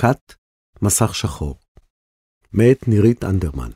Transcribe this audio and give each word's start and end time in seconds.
כת, 0.00 0.34
מסך 0.82 1.14
שחור. 1.14 1.58
מאת 2.52 2.88
נירית 2.88 3.24
אנדרמן. 3.24 3.70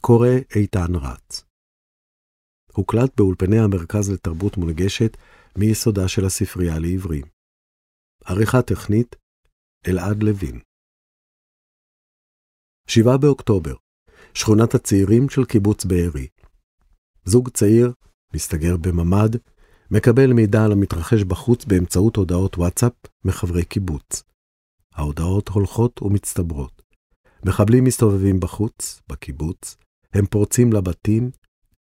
קורא 0.00 0.28
איתן 0.56 0.94
רץ. 0.94 1.44
הוקלט 2.72 3.16
באולפני 3.16 3.58
המרכז 3.58 4.10
לתרבות 4.10 4.56
מונגשת 4.56 5.16
מיסודה 5.58 6.08
של 6.08 6.24
הספרייה 6.24 6.78
לעברים. 6.78 7.24
עריכה 8.24 8.62
טכנית, 8.62 9.16
אלעד 9.86 10.22
לוין. 10.22 10.60
7 12.88 13.16
באוקטובר, 13.16 13.74
שכונת 14.34 14.74
הצעירים 14.74 15.28
של 15.28 15.44
קיבוץ 15.44 15.84
בארי. 15.84 16.28
זוג 17.24 17.48
צעיר, 17.48 17.92
מסתגר 18.34 18.76
בממ"ד, 18.76 19.36
מקבל 19.90 20.32
מידע 20.32 20.64
על 20.64 20.72
המתרחש 20.72 21.22
בחוץ 21.22 21.64
באמצעות 21.64 22.16
הודעות 22.16 22.58
וואטסאפ 22.58 22.92
מחברי 23.24 23.64
קיבוץ. 23.64 24.31
ההודעות 24.94 25.48
הולכות 25.48 26.02
ומצטברות. 26.02 26.82
מחבלים 27.44 27.84
מסתובבים 27.84 28.40
בחוץ, 28.40 29.00
בקיבוץ, 29.08 29.76
הם 30.12 30.26
פורצים 30.26 30.72
לבתים, 30.72 31.30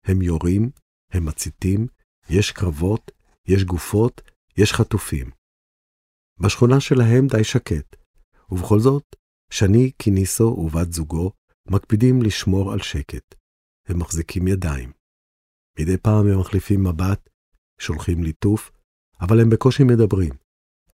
הם 0.04 0.22
יורים, 0.22 0.70
הם 1.12 1.24
מציתים, 1.24 1.86
יש 2.30 2.52
קרבות, 2.52 3.10
יש 3.46 3.64
גופות, 3.64 4.20
יש 4.56 4.72
חטופים. 4.72 5.30
בשכונה 6.40 6.80
שלהם 6.80 7.26
די 7.26 7.44
שקט, 7.44 7.96
ובכל 8.50 8.80
זאת, 8.80 9.16
שני 9.50 9.90
קיניסו 9.90 10.44
ובת 10.44 10.92
זוגו 10.92 11.30
מקפידים 11.68 12.22
לשמור 12.22 12.72
על 12.72 12.82
שקט. 12.82 13.34
הם 13.88 13.98
מחזיקים 13.98 14.48
ידיים. 14.48 14.92
מדי 15.78 15.96
פעם 15.98 16.26
הם 16.26 16.40
מחליפים 16.40 16.84
מבט, 16.84 17.28
שולחים 17.80 18.22
ליטוף, 18.22 18.70
אבל 19.20 19.40
הם 19.40 19.50
בקושי 19.50 19.84
מדברים. 19.84 20.32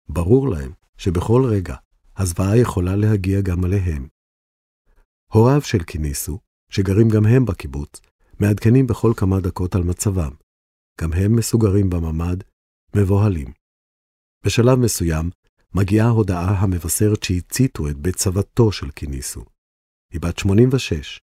ברור 0.10 0.50
להם 0.50 0.72
שבכל 0.98 1.41
רגע 1.50 1.76
הזוועה 2.18 2.58
יכולה 2.58 2.96
להגיע 2.96 3.42
גם 3.42 3.64
עליהם. 3.64 4.08
הוריו 5.34 5.62
של 5.62 5.84
קיניסו, 5.84 6.40
שגרים 6.70 7.10
גם 7.10 7.26
הם 7.26 7.46
בקיבוץ, 7.46 8.02
מעדכנים 8.40 8.88
בכל 8.88 9.13
כמה 9.18 9.40
דקות 9.40 9.76
על 9.76 9.84
מצבם. 9.84 10.32
גם 11.02 11.13
הם 11.13 11.36
מסוגרים 11.36 11.90
בממ"ד, 11.90 12.38
מבוהלים. 12.96 13.54
בשלב 14.46 14.80
מסוים, 14.80 15.30
מגיעה 15.74 16.10
הודעה 16.10 16.60
המבשרת 16.60 17.24
שהציתו 17.24 17.90
את 17.90 17.98
בית 17.98 18.20
סבתו 18.20 18.71
של 18.71 18.91
קיניסו. 18.91 19.46
היא 20.13 20.21
בת 20.21 20.38
86, 20.38 21.20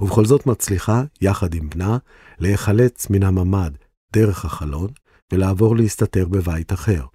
ובכל 0.00 0.24
זאת 0.24 0.46
מצליחה, 0.46 1.02
יחד 1.20 1.54
עם 1.54 1.70
בנה, 1.70 1.98
להיחלץ 2.38 3.10
מן 3.10 3.22
הממ"ד 3.22 3.72
דרך 4.12 4.44
החלון 4.44 4.90
ולעבור 5.32 5.76
להסתתר 5.76 6.28
בבית 6.28 6.72
אחר. 6.72 7.06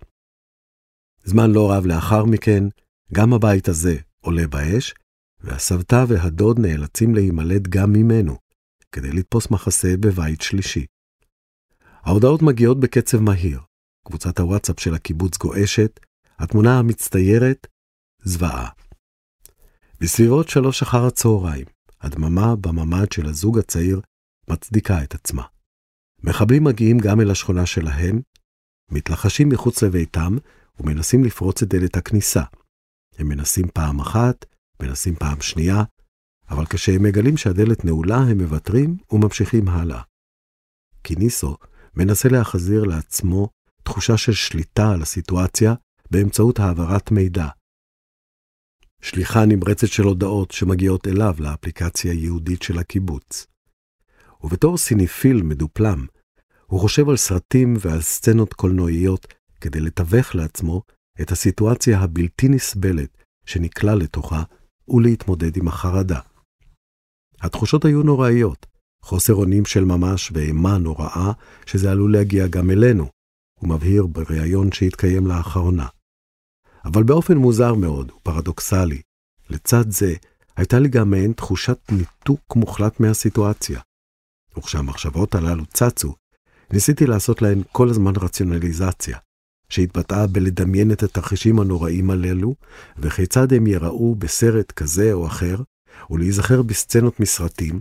זמן 1.24 1.52
לא 1.52 1.72
רב 1.72 1.86
לאחר 1.86 2.26
מכן, 2.26 2.64
גם 3.14 3.34
הבית 3.34 3.68
הזה 3.68 3.98
עולה 4.22 4.48
באש, 4.48 4.94
והסבתא 5.40 6.06
והדוד 6.08 6.60
נאלצים 6.60 7.16
להימלט 7.16 7.62
גם 7.70 7.94
ממנו, 7.94 8.38
כדי 8.92 9.12
לתפוס 9.12 9.52
מחסה 9.52 9.94
בבית 10.00 10.42
שלישי. 10.42 10.86
ההודעות 12.02 12.42
מגיעות 12.42 12.80
בקצב 12.80 13.20
מהיר, 13.20 13.62
קבוצת 14.08 14.40
הוואטסאפ 14.40 14.80
של 14.80 14.94
הקיבוץ 14.94 15.38
גועשת, 15.38 16.00
התמונה 16.40 16.80
המצטיירת, 16.80 17.68
זוועה. 18.24 18.70
בסביבות 20.02 20.50
שלוש 20.50 20.82
אחר 20.82 21.06
הצהריים, 21.06 21.66
הדממה 22.02 22.56
בממ"ד 22.56 23.12
של 23.12 23.26
הזוג 23.26 23.60
הצעיר 23.60 24.02
מצדיקה 24.50 25.04
את 25.04 25.16
עצמה. 25.16 25.44
מחבלים 26.24 26.64
מגיעים 26.64 26.98
גם 26.98 27.22
אל 27.22 27.32
השכונה 27.32 27.66
שלהם, 27.66 28.22
מתלחשים 28.92 29.50
מחוץ 29.50 29.84
לביתם 29.84 30.38
ומנסים 30.80 31.24
לפרוץ 31.24 31.62
את 31.62 31.68
דלת 31.68 31.98
הכניסה. 31.98 32.44
הם 33.18 33.28
מנסים 33.28 33.68
פעם 33.74 34.00
אחת, 34.00 34.46
מנסים 34.82 35.16
פעם 35.16 35.42
שנייה, 35.42 35.84
אבל 36.50 36.66
כשהם 36.66 37.04
מגלים 37.04 37.38
שהדלת 37.38 37.86
נעולה 37.86 38.18
הם 38.18 38.38
מוותרים 38.42 38.98
וממשיכים 39.12 39.68
הלאה. 39.68 40.02
קיניסו 41.02 41.58
מנסה 41.96 42.30
להחזיר 42.30 42.84
לעצמו 42.84 43.50
תחושה 43.84 44.18
של 44.18 44.34
שליטה 44.34 44.92
על 44.92 45.02
הסיטואציה 45.02 45.74
באמצעות 46.12 46.60
העברת 46.60 47.12
מידע. 47.12 47.48
שליחה 49.02 49.46
נמרצת 49.46 49.88
של 49.88 50.04
הודעות 50.04 50.52
שמגיעות 50.52 51.08
אליו 51.08 51.36
לאפליקציה 51.40 52.12
הייעודית 52.12 52.62
של 52.62 52.80
הקיבוץ. 52.80 53.48
ובתור 54.44 54.78
סיניפיל 54.78 55.42
מדופלם, 55.44 56.06
הוא 56.66 56.80
חושב 56.80 57.10
על 57.10 57.18
סרטים 57.18 57.74
ועל 57.80 58.02
סצנות 58.02 58.54
קולנועיות 58.54 59.28
כדי 59.62 59.80
לתווך 59.80 60.36
לעצמו 60.36 60.82
את 61.22 61.32
הסיטואציה 61.32 62.00
הבלתי 62.00 62.48
נסבלת 62.48 63.24
שנקלע 63.46 63.96
לתוכה 63.96 64.44
ולהתמודד 64.88 65.58
עם 65.58 65.68
החרדה. 65.68 66.20
התחושות 67.42 67.86
היו 67.86 68.04
נוראיות, 68.04 68.66
חוסר 69.02 69.34
אונים 69.34 69.66
של 69.66 69.86
ממש 69.86 70.32
ואימה 70.34 70.78
נוראה 70.78 71.32
שזה 71.66 71.92
עלול 71.92 72.14
להגיע 72.14 72.48
גם 72.48 72.72
אלינו, 72.72 73.10
הוא 73.60 73.70
מבהיר 73.70 74.06
בריאיון 74.06 74.72
שהתקיים 74.72 75.28
לאחרונה. 75.28 75.88
אבל 76.86 77.04
באופן 77.04 77.38
מוזר 77.38 77.74
מאוד 77.74 78.12
ופרדוקסלי, 78.12 79.02
לצד 79.50 79.92
זה 79.92 80.14
הייתה 80.56 80.80
לי 80.80 80.90
גם 80.90 81.10
מעין 81.10 81.34
תחושת 81.34 81.80
ניתוק 81.92 82.56
מוחלט 82.56 83.00
מהסיטואציה. 83.00 83.82
וכשהמחשבות 84.58 85.36
הללו 85.36 85.66
צצו, 85.66 86.16
ניסיתי 86.74 87.06
לעשות 87.06 87.42
להן 87.42 87.62
כל 87.72 87.90
הזמן 87.90 88.14
רציונליזציה, 88.16 89.18
שהתבטאה 89.70 90.28
בלדמיין 90.28 90.92
את 90.92 91.04
התרחישים 91.04 91.60
הנוראים 91.60 92.10
הללו, 92.10 92.56
וכיצד 92.98 93.54
הם 93.54 93.68
יראו 93.68 94.16
בסרט 94.16 94.72
כזה 94.72 95.14
או 95.14 95.28
אחר, 95.28 95.58
ולהיזכר 96.10 96.62
בסצנות 96.62 97.20
מסרטים, 97.20 97.80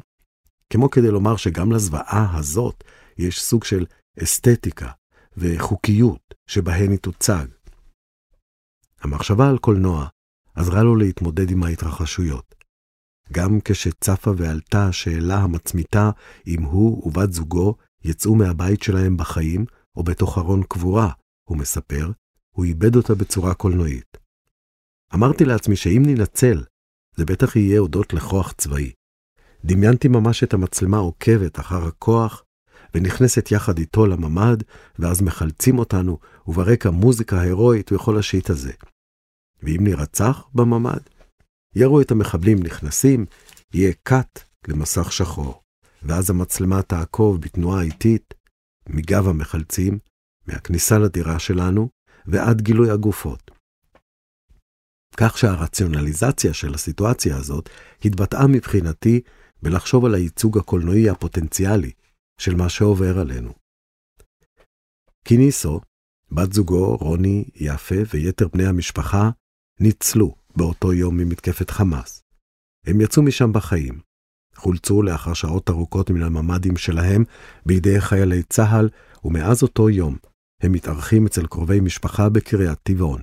כמו 0.71 0.91
כדי 0.91 1.11
לומר 1.11 1.37
שגם 1.37 1.73
לזוועה 1.73 2.39
הזאת 2.39 2.85
יש 3.19 3.43
סוג 3.43 3.65
של 3.65 3.87
אסתטיקה 4.23 4.91
וחוקיות 5.37 6.35
שבהן 6.47 6.91
היא 6.91 6.99
תוצג. 6.99 7.47
המחשבה 9.01 9.49
על 9.49 9.59
קולנוע 9.59 10.09
עזרה 10.55 10.83
לו 10.83 10.97
להתמודד 10.97 11.51
עם 11.51 11.63
ההתרחשויות. 11.63 12.55
גם 13.33 13.59
כשצפה 13.65 14.31
ועלתה 14.37 14.87
השאלה 14.89 15.37
המצמיתה 15.37 16.11
אם 16.47 16.63
הוא 16.63 17.09
ובת 17.09 17.33
זוגו 17.33 17.75
יצאו 18.05 18.35
מהבית 18.35 18.83
שלהם 18.83 19.17
בחיים 19.17 19.65
או 19.97 20.03
בתוך 20.03 20.39
ארון 20.39 20.63
קבורה, 20.69 21.11
הוא 21.49 21.59
מספר, 21.59 22.11
הוא 22.51 22.65
איבד 22.65 22.97
אותה 22.97 23.15
בצורה 23.15 23.55
קולנועית. 23.55 24.17
אמרתי 25.15 25.45
לעצמי 25.45 25.77
שאם 25.77 26.03
ננצל, 26.07 26.65
זה 27.17 27.25
בטח 27.25 27.57
יהיה 27.57 27.81
הודות 27.81 28.13
לכוח 28.13 28.53
צבאי. 28.53 28.93
דמיינתי 29.65 30.09
ממש 30.09 30.45
את 30.45 30.55
המצלמה 30.55 30.97
עוקבת 30.97 31.61
אחר 31.61 31.85
הכוח, 31.87 32.43
ונכנסת 32.95 33.51
יחד 33.51 33.79
איתו 33.79 34.07
לממ"ד, 34.07 34.57
ואז 34.99 35.23
מחלצים 35.23 35.79
אותנו, 35.79 36.19
וברקע 36.47 36.91
מוזיקה 36.91 37.41
הירואית 37.41 37.93
וכל 37.93 38.19
השיט 38.19 38.51
הזה. 38.51 38.73
ואם 39.63 39.79
נרצח 39.81 40.45
בממ"ד, 40.55 41.01
יראו 41.75 42.01
את 42.01 42.11
המחבלים 42.11 42.59
נכנסים, 42.63 43.27
יהיה 43.75 43.93
קאט 44.03 44.41
למסך 44.69 45.13
שחור, 45.13 45.63
ואז 46.03 46.31
המצלמה 46.31 46.83
תעקוב 46.83 47.41
בתנועה 47.41 47.83
איטית 47.83 48.35
מגב 48.89 49.29
המחלצים 49.29 49.99
מהכניסה 50.47 50.99
לדירה 50.99 51.39
שלנו 51.39 51.89
ועד 52.27 52.61
גילוי 52.61 52.91
הגופות. 52.91 53.51
כך 55.17 55.39
שהרציונליזציה 55.39 56.55
של 56.55 56.75
הסיטואציה 56.75 57.37
הזאת 57.37 57.69
התבטאה 58.05 58.47
מבחינתי 58.47 59.21
בלחשוב 59.63 60.05
על 60.05 60.15
הייצוג 60.15 60.59
הקולנועי 60.59 61.11
הפוטנציאלי 61.11 61.91
של 62.41 62.55
מה 62.55 62.69
שעובר 62.69 63.19
עלינו. 63.19 63.53
קיניסו, 65.25 65.81
בת 66.33 66.53
זוגו, 66.53 66.97
רוני, 66.97 67.45
יפה 67.55 67.95
ויתר 68.15 68.49
בני 68.49 68.67
המשפחה 68.67 69.31
ניצלו 69.81 70.35
באותו 70.57 70.93
יום 70.93 71.17
ממתקפת 71.17 71.71
חמאס. 71.71 72.23
הם 72.87 73.01
יצאו 73.01 73.23
משם 73.23 73.53
בחיים, 73.53 74.01
חולצו 74.57 75.03
לאחר 75.03 75.35
שעות 75.35 75.71
ארוכות 75.71 76.11
מן 76.11 76.23
הממ"דים 76.23 76.77
שלהם 76.77 77.25
בידי 77.67 78.01
חיילי 78.01 78.43
צה"ל, 78.43 78.89
ומאז 79.25 79.63
אותו 79.63 79.91
יום 79.91 80.17
הם 80.61 80.73
מתארחים 80.73 81.27
אצל 81.27 81.47
קרובי 81.47 81.81
משפחה 81.81 82.29
בקריית 82.29 82.79
טבעון. 82.83 83.23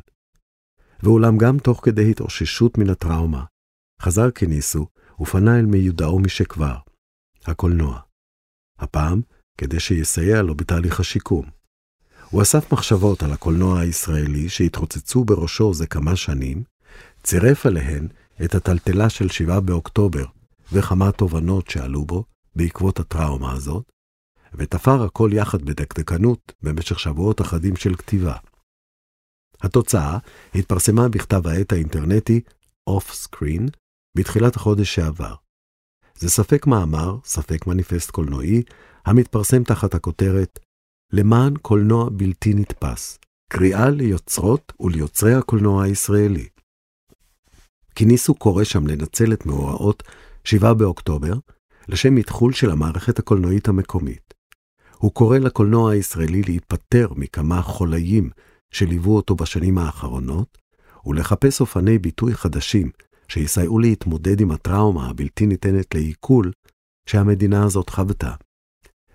ואולם 1.03 1.37
גם 1.37 1.59
תוך 1.59 1.79
כדי 1.83 2.11
התאוששות 2.11 2.77
מן 2.77 2.89
הטראומה, 2.89 3.43
חזר 4.01 4.31
כניסו 4.31 4.87
ופנה 5.19 5.59
אל 5.59 5.65
מיודעו 5.65 6.19
משכבר, 6.19 6.77
הקולנוע. 7.45 7.99
הפעם, 8.79 9.21
כדי 9.57 9.79
שיסייע 9.79 10.41
לו 10.41 10.55
בתהליך 10.55 10.99
השיקום. 10.99 11.45
הוא 12.29 12.41
אסף 12.41 12.73
מחשבות 12.73 13.23
על 13.23 13.31
הקולנוע 13.31 13.79
הישראלי 13.79 14.49
שהתרוצצו 14.49 15.23
בראשו 15.23 15.73
זה 15.73 15.87
כמה 15.87 16.15
שנים, 16.15 16.63
צירף 17.23 17.65
עליהן 17.65 18.07
את 18.45 18.55
הטלטלה 18.55 19.09
של 19.09 19.29
7 19.29 19.59
באוקטובר 19.59 20.25
וכמה 20.71 21.11
תובנות 21.11 21.69
שעלו 21.69 22.05
בו 22.05 22.23
בעקבות 22.55 22.99
הטראומה 22.99 23.51
הזאת, 23.51 23.91
ותפר 24.55 25.03
הכל 25.03 25.29
יחד 25.33 25.61
בדקדקנות 25.61 26.53
במשך 26.61 26.99
שבועות 26.99 27.41
אחדים 27.41 27.75
של 27.75 27.95
כתיבה. 27.95 28.35
התוצאה 29.61 30.17
התפרסמה 30.55 31.09
בכתב 31.09 31.47
העת 31.47 31.71
האינטרנטי 31.71 32.41
Off 32.89 33.11
Screen 33.11 33.69
בתחילת 34.17 34.55
החודש 34.55 34.95
שעבר. 34.95 35.35
זה 36.17 36.29
ספק 36.29 36.67
מאמר, 36.67 37.17
ספק 37.23 37.67
מניפסט 37.67 38.11
קולנועי, 38.11 38.63
המתפרסם 39.05 39.63
תחת 39.63 39.93
הכותרת 39.93 40.59
למען 41.13 41.53
קולנוע 41.57 42.09
בלתי 42.09 42.53
נתפס, 42.53 43.19
קריאה 43.51 43.89
ליוצרות 43.89 44.73
וליוצרי 44.79 45.33
הקולנוע 45.33 45.83
הישראלי. 45.83 46.47
כיניסו 47.95 48.35
קורא 48.35 48.63
שם 48.63 48.87
לנצל 48.87 49.33
את 49.33 49.45
מאורעות 49.45 50.03
7 50.43 50.73
באוקטובר 50.73 51.33
לשם 51.87 52.15
מתחול 52.15 52.53
של 52.53 52.69
המערכת 52.69 53.19
הקולנועית 53.19 53.67
המקומית. 53.67 54.33
הוא 55.03 55.13
קורא 55.13 55.37
לקולנוע 55.37 55.91
הישראלי 55.91 56.41
להיפטר 56.41 57.07
מכמה 57.15 57.61
חולאים 57.61 58.29
שליוו 58.73 59.15
אותו 59.15 59.35
בשנים 59.35 59.77
האחרונות, 59.77 60.57
ולחפש 61.05 61.61
אופני 61.61 61.97
ביטוי 61.97 62.33
חדשים 62.33 62.91
שיסייעו 63.27 63.79
להתמודד 63.79 64.41
עם 64.41 64.51
הטראומה 64.51 65.09
הבלתי 65.09 65.45
ניתנת 65.45 65.95
לעיכול 65.95 66.51
שהמדינה 67.09 67.63
הזאת 67.63 67.89
חוותה. 67.89 68.33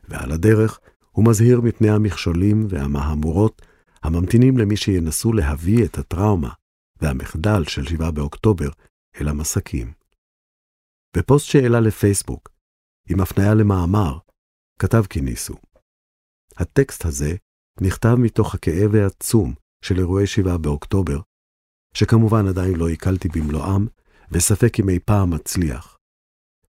ועל 0.09 0.33
הדרך, 0.33 0.81
הוא 1.11 1.25
מזהיר 1.29 1.61
מפני 1.61 1.91
המכשולים 1.91 2.67
והמהמורות 2.69 3.63
הממתינים 4.03 4.59
למי 4.59 4.77
שינסו 4.77 5.33
להביא 5.33 5.85
את 5.85 5.99
הטראומה 5.99 6.51
והמחדל 7.01 7.65
של 7.65 7.87
7 7.87 8.11
באוקטובר 8.11 8.69
אל 9.21 9.29
המסקים. 9.29 9.93
בפוסט 11.17 11.47
שהעלה 11.47 11.81
לפייסבוק, 11.81 12.49
עם 13.09 13.21
הפניה 13.21 13.55
למאמר, 13.55 14.19
כתב 14.79 15.05
קיניסו. 15.09 15.68
הטקסט 16.59 17.05
הזה 17.05 17.35
נכתב 17.81 18.15
מתוך 18.19 18.55
הכאב 18.55 18.95
העצום 18.95 19.55
של 19.85 19.99
אירועי 19.99 20.27
7 20.27 20.57
באוקטובר, 20.57 21.21
שכמובן 21.95 22.49
עדיין 22.49 22.77
לא 22.77 22.89
עיכלתי 22.89 23.29
במלואם, 23.29 23.87
וספק 24.33 24.81
אם 24.81 24.89
אי 24.89 24.99
פעם 24.99 25.31
מצליח. 25.31 25.97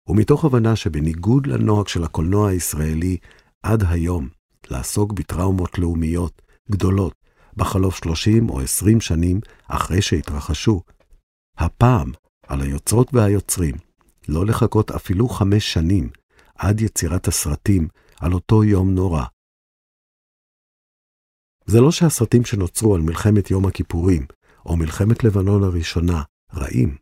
ומתוך 0.08 0.46
הבנה 0.46 0.76
שבניגוד 0.76 1.48
לנוהג 1.48 1.88
של 1.88 2.04
הקולנוע 2.04 2.50
הישראלי 2.50 3.18
עד 3.64 3.84
היום 3.90 4.30
לעסוק 4.72 5.14
בטראומות 5.14 5.80
לאומיות 5.80 6.42
גדולות 6.72 7.14
בחלוף 7.56 7.96
30 7.96 8.50
או 8.50 8.62
20 8.62 9.02
שנים 9.02 9.40
אחרי 9.68 10.02
שהתרחשו, 10.02 10.82
הפעם 11.58 12.12
על 12.48 12.62
היוצרות 12.62 13.14
והיוצרים 13.14 13.76
לא 14.28 14.46
לחכות 14.46 14.92
אפילו 14.92 15.30
חמש 15.30 15.74
שנים 15.74 16.10
עד 16.56 16.82
יצירת 16.82 17.28
הסרטים 17.28 17.88
על 18.20 18.34
אותו 18.34 18.64
יום 18.64 18.96
נורא. 18.96 19.26
זה 21.72 21.82
לא 21.82 21.92
שהסרטים 21.92 22.46
שנוצרו 22.46 22.96
על 22.96 23.02
מלחמת 23.02 23.52
יום 23.52 23.66
הכיפורים 23.66 24.26
או 24.66 24.78
מלחמת 24.78 25.24
לבנון 25.24 25.64
הראשונה 25.64 26.24
רעים. 26.54 26.98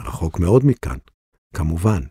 רחוק 0.00 0.40
מאוד 0.40 0.66
מכאן, 0.66 0.96
כמובן. 1.54 2.02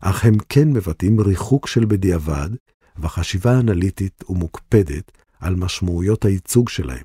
אך 0.00 0.24
הם 0.24 0.34
כן 0.48 0.68
מבטאים 0.68 1.20
ריחוק 1.20 1.66
של 1.66 1.84
בדיעבד 1.84 2.48
וחשיבה 2.96 3.60
אנליטית 3.60 4.30
ומוקפדת 4.30 5.12
על 5.40 5.54
משמעויות 5.54 6.24
הייצוג 6.24 6.68
שלהם. 6.68 7.04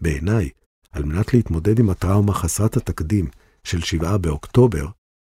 בעיניי, 0.00 0.50
על 0.92 1.04
מנת 1.04 1.34
להתמודד 1.34 1.78
עם 1.78 1.90
הטראומה 1.90 2.34
חסרת 2.34 2.76
התקדים 2.76 3.26
של 3.64 3.80
7 3.80 4.16
באוקטובר, 4.16 4.86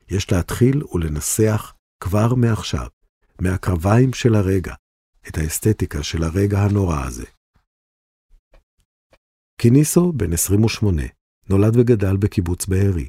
יש 0.10 0.32
להתחיל 0.32 0.84
ולנסח 0.94 1.74
כבר 2.04 2.36
מעכשיו, 2.36 2.88
מהקרביים 3.42 4.14
של 4.14 4.36
הרגע, 4.36 4.74
את 5.28 5.38
האסתטיקה 5.38 6.04
של 6.04 6.24
הרגע 6.24 6.60
הנורא 6.60 7.04
הזה. 7.06 7.26
קיניסו, 9.62 10.14
בן 10.14 10.34
28, 10.34 11.02
נולד 11.50 11.76
וגדל 11.76 12.18
בקיבוץ 12.18 12.66
בארי. 12.66 13.08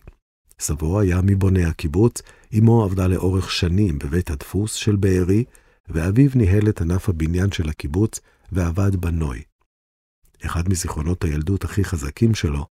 סבו 0.61 1.01
היה 1.01 1.21
מבוני 1.23 1.65
הקיבוץ, 1.65 2.23
אמו 2.59 2.85
עבדה 2.85 3.07
לאורך 3.07 3.51
שנים 3.51 3.99
בבית 3.99 4.31
הדפוס 4.31 4.73
של 4.73 4.97
בארי, 4.97 5.45
ואביו 5.89 6.31
ניהל 6.35 6.69
את 6.69 6.81
ענף 6.81 7.09
הבניין 7.09 7.53
של 7.53 7.69
הקיבוץ 7.69 8.21
ועבד 8.53 8.97
בנוי. 8.97 9.43
אחד 10.45 10.69
מזיכרונות 10.69 11.25
הילדות 11.25 11.65
הכי 11.65 11.85
חזקים 11.85 12.35
שלו, 12.35 12.67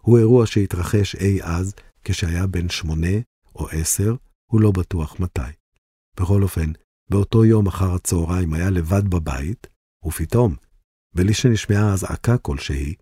הוא 0.00 0.18
אירוע 0.18 0.46
שהתרחש 0.46 1.14
אי 1.16 1.42
אז 1.42 1.74
כשהיה 2.04 2.46
בן 2.46 2.68
שמונה 2.68 3.16
או 3.54 3.68
עשר, 3.68 4.14
הוא 4.50 4.60
לא 4.60 4.70
בטוח 4.70 5.20
מתי. 5.20 5.52
בכל 6.20 6.42
אופן, 6.42 6.72
באותו 7.10 7.44
יום 7.44 7.66
אחר 7.66 7.94
הצהריים 7.94 8.54
היה 8.54 8.70
לבד 8.70 9.08
בבית, 9.08 9.66
ופתאום, 10.04 10.56
בלי 11.14 11.34
שנשמעה 11.34 11.92
אזעקה 11.92 12.38
כלשהי, 12.38 12.94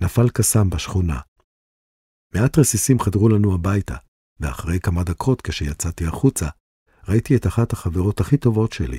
נפל 0.00 0.28
קסאם 0.28 0.70
בשכונה. 0.70 1.20
מעט 2.34 2.58
רסיסים 2.58 3.00
חדרו 3.00 3.28
לנו 3.28 3.54
הביתה, 3.54 3.96
ואחרי 4.40 4.80
כמה 4.80 5.04
דקות, 5.04 5.42
כשיצאתי 5.42 6.06
החוצה, 6.06 6.48
ראיתי 7.08 7.36
את 7.36 7.46
אחת 7.46 7.72
החברות 7.72 8.20
הכי 8.20 8.36
טובות 8.36 8.72
שלי. 8.72 8.98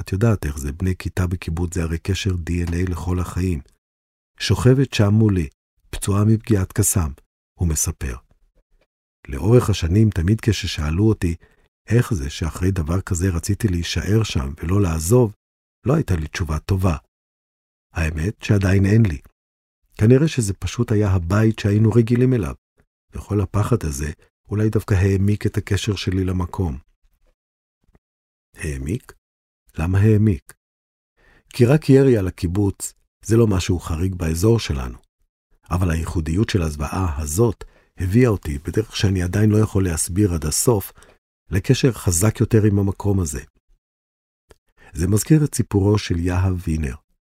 את 0.00 0.12
יודעת 0.12 0.46
איך 0.46 0.58
זה, 0.58 0.72
בני 0.72 0.96
כיתה 0.96 1.26
בקיבוץ 1.26 1.74
זה 1.74 1.82
הרי 1.82 1.98
קשר 1.98 2.30
DNA 2.30 2.90
לכל 2.90 3.20
החיים. 3.20 3.60
שוכבת 4.38 4.94
שם 4.94 5.14
מולי, 5.14 5.48
פצועה 5.90 6.24
מפגיעת 6.24 6.72
קסאם, 6.72 7.12
הוא 7.58 7.68
מספר. 7.68 8.16
לאורך 9.28 9.70
השנים, 9.70 10.10
תמיד 10.10 10.40
כששאלו 10.40 11.08
אותי 11.08 11.36
איך 11.88 12.14
זה 12.14 12.30
שאחרי 12.30 12.70
דבר 12.70 13.00
כזה 13.00 13.28
רציתי 13.28 13.68
להישאר 13.68 14.22
שם 14.22 14.52
ולא 14.62 14.80
לעזוב, 14.80 15.34
לא 15.86 15.94
הייתה 15.94 16.16
לי 16.16 16.28
תשובה 16.28 16.58
טובה. 16.58 16.96
האמת 17.94 18.42
שעדיין 18.42 18.86
אין 18.86 19.06
לי. 19.06 19.18
כנראה 20.00 20.28
שזה 20.28 20.54
פשוט 20.54 20.92
היה 20.92 21.10
הבית 21.10 21.58
שהיינו 21.58 21.90
רגילים 21.90 22.32
אליו, 22.34 22.54
וכל 23.12 23.40
הפחד 23.40 23.84
הזה 23.84 24.10
אולי 24.48 24.70
דווקא 24.70 24.94
העמיק 24.94 25.46
את 25.46 25.56
הקשר 25.56 25.96
שלי 25.96 26.24
למקום. 26.24 26.78
העמיק? 28.56 29.12
למה 29.78 29.98
העמיק? 29.98 30.54
כי 31.48 31.66
רק 31.66 31.90
ירי 31.90 32.18
על 32.18 32.28
הקיבוץ 32.28 32.94
זה 33.24 33.36
לא 33.36 33.46
משהו 33.46 33.78
חריג 33.78 34.14
באזור 34.14 34.58
שלנו. 34.58 34.98
אבל 35.70 35.90
הייחודיות 35.90 36.48
של 36.50 36.62
הזוועה 36.62 37.22
הזאת 37.22 37.64
הביאה 37.96 38.28
אותי, 38.28 38.58
בדרך 38.58 38.96
שאני 38.96 39.22
עדיין 39.22 39.50
לא 39.50 39.58
יכול 39.58 39.84
להסביר 39.84 40.34
עד 40.34 40.44
הסוף, 40.44 40.92
לקשר 41.50 41.92
חזק 41.92 42.40
יותר 42.40 42.62
עם 42.64 42.78
המקום 42.78 43.20
הזה. 43.20 43.42
זה 44.92 45.08
מזכיר 45.08 45.44
את 45.44 45.54
סיפורו 45.54 45.98
של 45.98 46.18
יהב 46.18 46.56
וינר, 46.66 46.94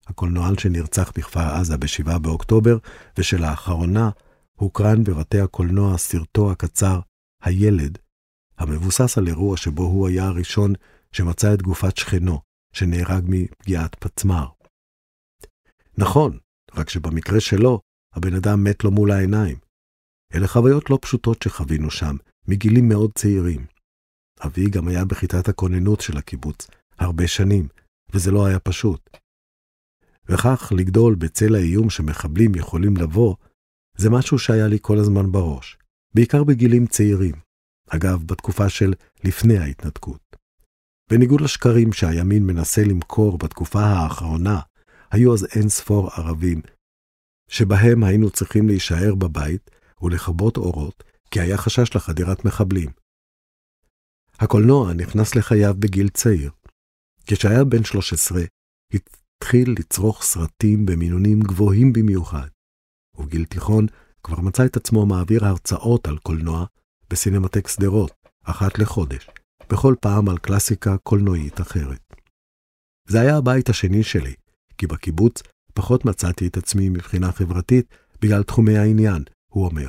הקולנוען 0.07 0.59
שנרצח 0.59 1.13
בכפר 1.17 1.41
עזה 1.41 1.77
ב-7 1.77 2.19
באוקטובר, 2.19 2.79
ושלאחרונה 3.19 4.11
הוקרן 4.57 5.05
בבתי 5.05 5.41
הקולנוע 5.41 5.99
סרטו 5.99 6.53
הקצר 6.53 7.01
"הילד", 7.43 7.99
המבוסס 8.59 9.19
על 9.19 9.29
אירוע 9.29 9.57
שבו 9.57 9.83
הוא 9.83 10.09
היה 10.09 10.25
הראשון 10.27 10.73
שמצא 11.13 11.55
את 11.55 11.63
גופת 11.63 11.97
שכנו, 11.97 12.41
שנהרג 12.73 13.25
מפגיעת 13.29 13.95
פצמ"ר. 13.95 14.47
נכון, 15.99 16.39
רק 16.75 16.91
שבמקרה 16.91 17.41
שלו, 17.41 17.81
הבן 18.15 18.35
אדם 18.35 18.65
מת 18.65 18.85
לו 18.85 18.91
מול 18.91 19.11
העיניים. 19.11 19.57
אלה 20.35 20.49
חוויות 20.49 20.91
לא 20.91 20.99
פשוטות 21.03 21.43
שחווינו 21.43 21.91
שם, 21.91 22.17
מגילים 22.49 22.89
מאוד 22.89 23.11
צעירים. 23.15 23.67
אבי 24.47 24.71
גם 24.71 24.89
היה 24.89 25.05
בכיתת 25.05 25.49
הכוננות 25.49 26.01
של 26.01 26.19
הקיבוץ, 26.19 26.67
הרבה 26.99 27.29
שנים, 27.29 27.69
וזה 28.13 28.31
לא 28.31 28.47
היה 28.47 28.59
פשוט. 28.59 29.22
וכך 30.29 30.73
לגדול 30.77 31.15
בצל 31.15 31.55
האיום 31.55 31.91
שמחבלים 31.91 32.55
יכולים 32.55 32.97
לבוא, 32.97 33.37
זה 33.97 34.11
משהו 34.11 34.39
שהיה 34.39 34.69
לי 34.69 34.79
כל 34.83 34.99
הזמן 34.99 35.33
בראש, 35.33 35.79
בעיקר 36.15 36.45
בגילים 36.45 36.87
צעירים. 36.87 37.35
אגב, 37.89 38.25
בתקופה 38.27 38.69
של 38.69 38.93
לפני 39.25 39.59
ההתנתקות. 39.59 40.37
בניגוד 41.11 41.41
לשקרים 41.41 41.93
שהימין 41.93 42.47
מנסה 42.47 42.83
למכור 42.85 43.39
בתקופה 43.39 43.81
האחרונה, 43.81 44.61
היו 45.11 45.35
אז 45.35 45.47
אין 45.57 45.69
ספור 45.69 46.11
ערבים, 46.11 46.61
שבהם 47.49 48.05
היינו 48.05 48.31
צריכים 48.31 48.69
להישאר 48.69 49.15
בבית 49.15 49.71
ולכבות 50.03 50.57
אורות, 50.57 51.05
כי 51.31 51.41
היה 51.41 51.57
חשש 51.57 51.97
לחדירת 51.97 52.45
מחבלים. 52.45 52.91
הקולנוע 54.39 54.93
נכנס 54.93 55.35
לחייו 55.35 55.75
בגיל 55.79 56.09
צעיר. 56.09 56.51
כשהיה 57.27 57.65
בן 57.65 57.85
13, 57.85 58.43
התחיל 59.43 59.75
לצרוך 59.79 60.23
סרטים 60.23 60.87
במינונים 60.87 61.41
גבוהים 61.41 61.93
במיוחד, 61.93 62.49
ובגיל 63.17 63.45
תיכון 63.45 63.87
כבר 64.23 64.41
מצא 64.41 64.67
את 64.67 64.77
עצמו 64.77 65.07
מעביר 65.07 65.45
הרצאות 65.45 66.09
על 66.09 66.19
קולנוע 66.19 66.67
בסינמטק 67.11 67.69
שדרות, 67.69 68.13
אחת 68.45 68.79
לחודש, 68.79 69.29
בכל 69.73 69.95
פעם 70.01 70.29
על 70.29 70.39
קלאסיקה 70.39 70.97
קולנועית 70.97 71.61
אחרת. 71.61 72.15
זה 73.09 73.21
היה 73.21 73.37
הבית 73.37 73.69
השני 73.69 74.03
שלי, 74.03 74.35
כי 74.79 74.87
בקיבוץ 74.87 75.43
פחות 75.75 76.05
מצאתי 76.05 76.47
את 76.47 76.57
עצמי 76.57 76.89
מבחינה 76.89 77.33
חברתית 77.33 77.87
בגלל 78.21 78.43
תחומי 78.43 78.79
העניין, 78.79 79.25
הוא 79.53 79.65
אומר. 79.67 79.89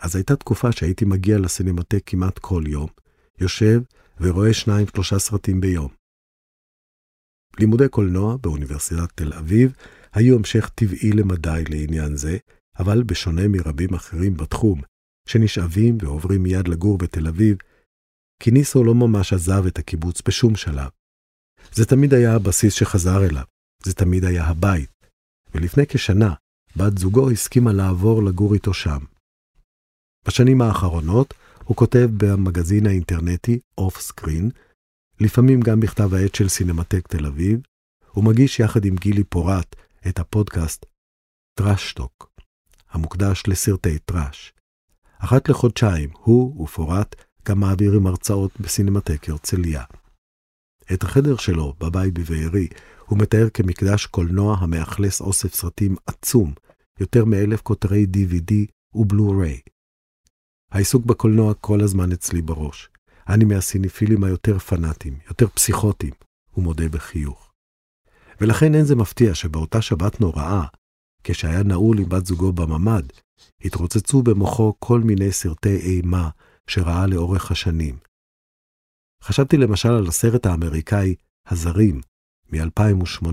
אז 0.00 0.16
הייתה 0.16 0.36
תקופה 0.36 0.72
שהייתי 0.72 1.04
מגיע 1.04 1.38
לסינמטק 1.38 2.02
כמעט 2.06 2.38
כל 2.38 2.64
יום, 2.66 2.88
יושב 3.40 3.80
ורואה 4.20 4.54
שניים 4.54 4.86
שלושה 4.86 5.18
סרטים 5.18 5.60
ביום. 5.60 6.05
לימודי 7.60 7.88
קולנוע 7.88 8.36
באוניברסיטת 8.36 9.08
תל 9.14 9.32
אביב 9.32 9.72
היו 10.12 10.36
המשך 10.36 10.70
טבעי 10.74 11.12
למדי 11.12 11.64
לעניין 11.68 12.16
זה, 12.16 12.38
אבל 12.78 13.02
בשונה 13.02 13.48
מרבים 13.48 13.94
אחרים 13.94 14.36
בתחום, 14.36 14.80
שנשאבים 15.28 15.98
ועוברים 16.00 16.42
מיד 16.42 16.68
לגור 16.68 16.98
בתל 16.98 17.26
אביב, 17.26 17.56
קיניסו 18.42 18.84
לא 18.84 18.94
ממש 18.94 19.32
עזב 19.32 19.66
את 19.66 19.78
הקיבוץ 19.78 20.22
בשום 20.28 20.56
שלב. 20.56 20.88
זה 21.72 21.86
תמיד 21.86 22.14
היה 22.14 22.34
הבסיס 22.34 22.74
שחזר 22.74 23.24
אליו, 23.24 23.44
זה 23.84 23.94
תמיד 23.94 24.24
היה 24.24 24.44
הבית, 24.44 24.90
ולפני 25.54 25.86
כשנה, 25.88 26.34
בת 26.76 26.98
זוגו 26.98 27.30
הסכימה 27.30 27.72
לעבור 27.72 28.24
לגור 28.24 28.54
איתו 28.54 28.74
שם. 28.74 28.98
בשנים 30.28 30.62
האחרונות 30.62 31.34
הוא 31.64 31.76
כותב 31.76 32.08
במגזין 32.16 32.86
האינטרנטי 32.86 33.58
Off 33.78 34.00
Screen, 34.00 34.50
לפעמים 35.20 35.60
גם 35.60 35.80
בכתב 35.80 36.14
העת 36.14 36.34
של 36.34 36.48
סינמטק 36.48 37.08
תל 37.08 37.26
אביב, 37.26 37.60
ומגיש 38.16 38.60
יחד 38.60 38.84
עם 38.84 38.96
גילי 38.96 39.24
פורט 39.24 39.76
את 40.08 40.18
הפודקאסט 40.18 40.86
טראשטוק, 41.54 42.30
המוקדש 42.90 43.42
לסרטי 43.46 43.98
טראש. 43.98 44.52
אחת 45.18 45.48
לחודשיים 45.48 46.10
הוא 46.12 46.62
ופורט 46.62 47.14
גם 47.48 47.60
מעבירים 47.60 48.06
הרצאות 48.06 48.60
בסינמטק 48.60 49.28
הרצליה. 49.28 49.84
את 50.92 51.02
החדר 51.02 51.36
שלו 51.36 51.74
בבית 51.80 52.14
בבארי 52.14 52.68
הוא 53.06 53.18
מתאר 53.18 53.48
כמקדש 53.54 54.06
קולנוע 54.06 54.56
המאכלס 54.60 55.20
אוסף 55.20 55.54
סרטים 55.54 55.96
עצום, 56.06 56.52
יותר 57.00 57.24
מאלף 57.24 57.60
כותרי 57.62 58.06
DVD 58.16 58.52
ובלו-ריי. 58.94 59.60
העיסוק 60.70 61.04
בקולנוע 61.04 61.54
כל 61.54 61.80
הזמן 61.80 62.12
אצלי 62.12 62.42
בראש. 62.42 62.88
אני 63.28 63.44
מהסיניפילים 63.44 64.24
היותר 64.24 64.58
פנאטיים, 64.58 65.18
יותר 65.28 65.48
פסיכוטיים, 65.48 66.12
הוא 66.50 66.64
מודה 66.64 66.88
בחיוך. 66.88 67.52
ולכן 68.40 68.74
אין 68.74 68.84
זה 68.84 68.96
מפתיע 68.96 69.34
שבאותה 69.34 69.82
שבת 69.82 70.20
נוראה, 70.20 70.66
כשהיה 71.24 71.62
נעול 71.62 71.98
עם 71.98 72.08
בת 72.08 72.26
זוגו 72.26 72.52
בממ"ד, 72.52 73.02
התרוצצו 73.64 74.22
במוחו 74.22 74.74
כל 74.78 75.00
מיני 75.00 75.32
סרטי 75.32 75.76
אימה 75.76 76.30
שראה 76.66 77.06
לאורך 77.06 77.50
השנים. 77.50 77.98
חשבתי 79.22 79.56
למשל 79.56 79.88
על 79.88 80.06
הסרט 80.06 80.46
האמריקאי 80.46 81.14
"הזרים" 81.46 82.00
מ-2008 82.52 83.28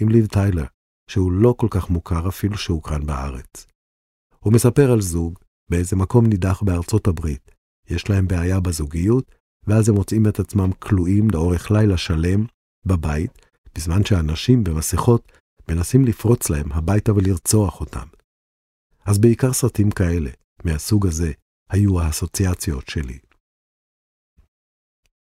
עם 0.00 0.08
ליב 0.08 0.26
טיילר, 0.26 0.64
שהוא 1.10 1.32
לא 1.32 1.54
כל 1.58 1.66
כך 1.70 1.90
מוכר 1.90 2.28
אפילו 2.28 2.58
שהוקרן 2.58 3.06
בארץ. 3.06 3.66
הוא 4.38 4.52
מספר 4.52 4.92
על 4.92 5.00
זוג 5.00 5.38
באיזה 5.70 5.96
מקום 5.96 6.26
נידח 6.26 6.62
בארצות 6.62 7.06
הברית. 7.06 7.57
יש 7.90 8.10
להם 8.10 8.28
בעיה 8.28 8.60
בזוגיות, 8.60 9.34
ואז 9.66 9.88
הם 9.88 9.94
מוצאים 9.94 10.26
את 10.28 10.40
עצמם 10.40 10.70
כלואים 10.78 11.28
לאורך 11.32 11.70
לילה 11.70 11.96
שלם 11.96 12.44
בבית, 12.86 13.46
בזמן 13.74 14.04
שאנשים 14.04 14.64
במסכות 14.64 15.32
מנסים 15.68 16.04
לפרוץ 16.04 16.50
להם 16.50 16.72
הביתה 16.72 17.12
ולרצוח 17.12 17.80
אותם. 17.80 18.06
אז 19.04 19.18
בעיקר 19.18 19.52
סרטים 19.52 19.90
כאלה, 19.90 20.30
מהסוג 20.64 21.06
הזה, 21.06 21.32
היו 21.70 22.00
האסוציאציות 22.00 22.88
שלי. 22.88 23.18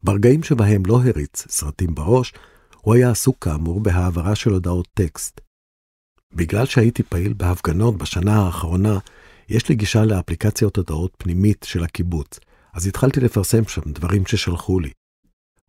ברגעים 0.03 0.43
שבהם 0.43 0.83
לא 0.85 0.99
הריץ 1.03 1.47
סרטים 1.47 1.95
בראש, 1.95 2.33
הוא 2.81 2.95
היה 2.95 3.11
עסוק 3.11 3.43
כאמור 3.43 3.79
בהעברה 3.79 4.35
של 4.35 4.49
הודעות 4.49 4.87
טקסט. 4.93 5.41
בגלל 6.33 6.65
שהייתי 6.65 7.03
פעיל 7.03 7.33
בהפגנות 7.33 7.97
בשנה 7.97 8.45
האחרונה, 8.45 8.99
יש 9.49 9.69
לי 9.69 9.75
גישה 9.75 10.05
לאפליקציות 10.05 10.77
הודעות 10.77 11.15
פנימית 11.17 11.65
של 11.69 11.83
הקיבוץ, 11.83 12.39
אז 12.73 12.87
התחלתי 12.87 13.19
לפרסם 13.19 13.63
שם 13.67 13.81
דברים 13.85 14.25
ששלחו 14.25 14.79
לי. 14.79 14.91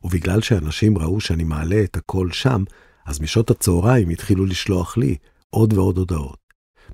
ובגלל 0.04 0.40
שאנשים 0.40 0.98
ראו 0.98 1.20
שאני 1.20 1.44
מעלה 1.44 1.84
את 1.84 1.96
הכל 1.96 2.32
שם, 2.32 2.64
אז 3.06 3.20
משעות 3.20 3.50
הצהריים 3.50 4.08
התחילו 4.08 4.46
לשלוח 4.46 4.96
לי 4.96 5.16
עוד 5.50 5.72
ועוד 5.72 5.98
הודעות. 5.98 6.38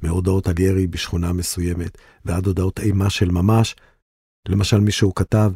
מהודעות 0.02 0.48
על 0.48 0.60
ירי 0.60 0.86
בשכונה 0.86 1.32
מסוימת, 1.32 1.98
ועד 2.24 2.46
הודעות 2.46 2.80
אימה 2.80 3.10
של 3.10 3.30
ממש. 3.30 3.76
למשל 4.48 4.80
מישהו 4.80 5.14
כתב, 5.14 5.52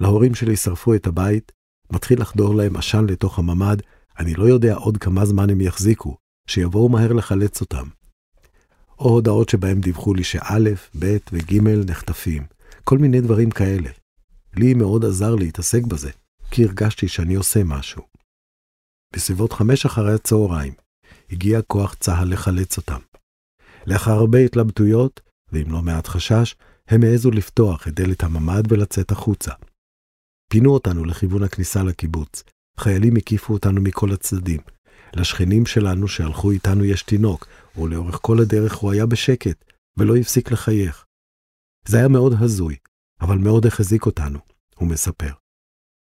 להורים 0.00 0.34
שלי 0.34 0.56
שרפו 0.56 0.94
את 0.94 1.06
הבית, 1.06 1.52
מתחיל 1.92 2.20
לחדור 2.20 2.54
להם 2.54 2.76
עשן 2.76 3.06
לתוך 3.08 3.38
הממ"ד, 3.38 3.76
אני 4.18 4.34
לא 4.34 4.44
יודע 4.44 4.74
עוד 4.74 4.96
כמה 4.98 5.26
זמן 5.26 5.50
הם 5.50 5.60
יחזיקו, 5.60 6.16
שיבואו 6.46 6.88
מהר 6.88 7.12
לחלץ 7.12 7.60
אותם. 7.60 7.88
או 8.98 9.10
הודעות 9.10 9.48
שבהם 9.48 9.80
דיווחו 9.80 10.14
לי 10.14 10.24
שא', 10.24 10.74
ב' 10.98 11.16
וג' 11.32 11.60
נחטפים. 11.90 12.55
כל 12.88 12.98
מיני 12.98 13.20
דברים 13.20 13.50
כאלה. 13.50 13.90
לי 14.56 14.74
מאוד 14.74 15.04
עזר 15.04 15.34
להתעסק 15.34 15.82
בזה, 15.82 16.10
כי 16.50 16.64
הרגשתי 16.64 17.08
שאני 17.08 17.34
עושה 17.34 17.64
משהו. 17.64 18.02
בסביבות 19.14 19.52
חמש 19.52 19.86
אחרי 19.86 20.14
הצהריים 20.14 20.74
הגיע 21.30 21.62
כוח 21.62 21.94
צה"ל 21.94 22.32
לחלץ 22.32 22.76
אותם. 22.76 23.00
לאחר 23.86 24.10
הרבה 24.10 24.38
התלבטויות, 24.38 25.20
ועם 25.52 25.72
לא 25.72 25.82
מעט 25.82 26.06
חשש, 26.06 26.54
הם 26.88 27.02
העזו 27.02 27.30
לפתוח 27.30 27.88
את 27.88 27.94
דלת 27.94 28.22
הממ"ד 28.22 28.72
ולצאת 28.72 29.10
החוצה. 29.10 29.52
פינו 30.52 30.74
אותנו 30.74 31.04
לכיוון 31.04 31.42
הכניסה 31.42 31.82
לקיבוץ. 31.82 32.42
חיילים 32.80 33.16
הקיפו 33.16 33.52
אותנו 33.52 33.80
מכל 33.80 34.12
הצדדים. 34.12 34.60
לשכנים 35.14 35.66
שלנו 35.66 36.08
שהלכו 36.08 36.50
איתנו 36.50 36.84
יש 36.84 37.02
תינוק, 37.02 37.46
ולאורך 37.78 38.18
כל 38.22 38.40
הדרך 38.40 38.74
הוא 38.74 38.92
היה 38.92 39.06
בשקט, 39.06 39.64
ולא 39.98 40.16
הפסיק 40.16 40.50
לחייך. 40.50 41.05
זה 41.86 41.96
היה 41.96 42.08
מאוד 42.08 42.32
הזוי, 42.40 42.76
אבל 43.20 43.38
מאוד 43.38 43.66
החזיק 43.66 44.06
אותנו, 44.06 44.38
הוא 44.76 44.88
מספר. 44.88 45.32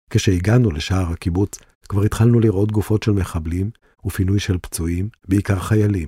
כשהגענו 0.10 0.72
לשער 0.72 1.12
הקיבוץ, 1.12 1.60
כבר 1.90 2.04
התחלנו 2.04 2.40
לראות 2.40 2.72
גופות 2.72 3.04
של 3.04 3.12
מחבלים 3.12 3.72
ופינוי 4.06 4.40
של 4.40 4.58
פצועים, 4.58 5.10
בעיקר 5.28 5.60
חיילים. 5.60 6.08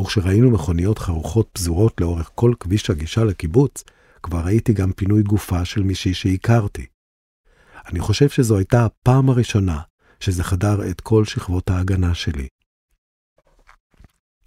וכשראינו 0.00 0.50
מכוניות 0.50 0.98
חרוכות 0.98 1.48
פזורות 1.52 2.00
לאורך 2.00 2.30
כל 2.34 2.52
כביש 2.60 2.90
הגישה 2.90 3.24
לקיבוץ, 3.24 3.84
כבר 4.22 4.40
ראיתי 4.40 4.72
גם 4.72 4.92
פינוי 4.92 5.22
גופה 5.22 5.64
של 5.64 5.82
מישהי 5.82 6.14
שהכרתי. 6.14 6.86
אני 7.86 8.00
חושב 8.00 8.28
שזו 8.28 8.56
הייתה 8.56 8.84
הפעם 8.84 9.30
הראשונה 9.30 9.80
שזה 10.20 10.44
חדר 10.44 10.90
את 10.90 11.00
כל 11.00 11.24
שכבות 11.24 11.70
ההגנה 11.70 12.14
שלי. 12.14 12.48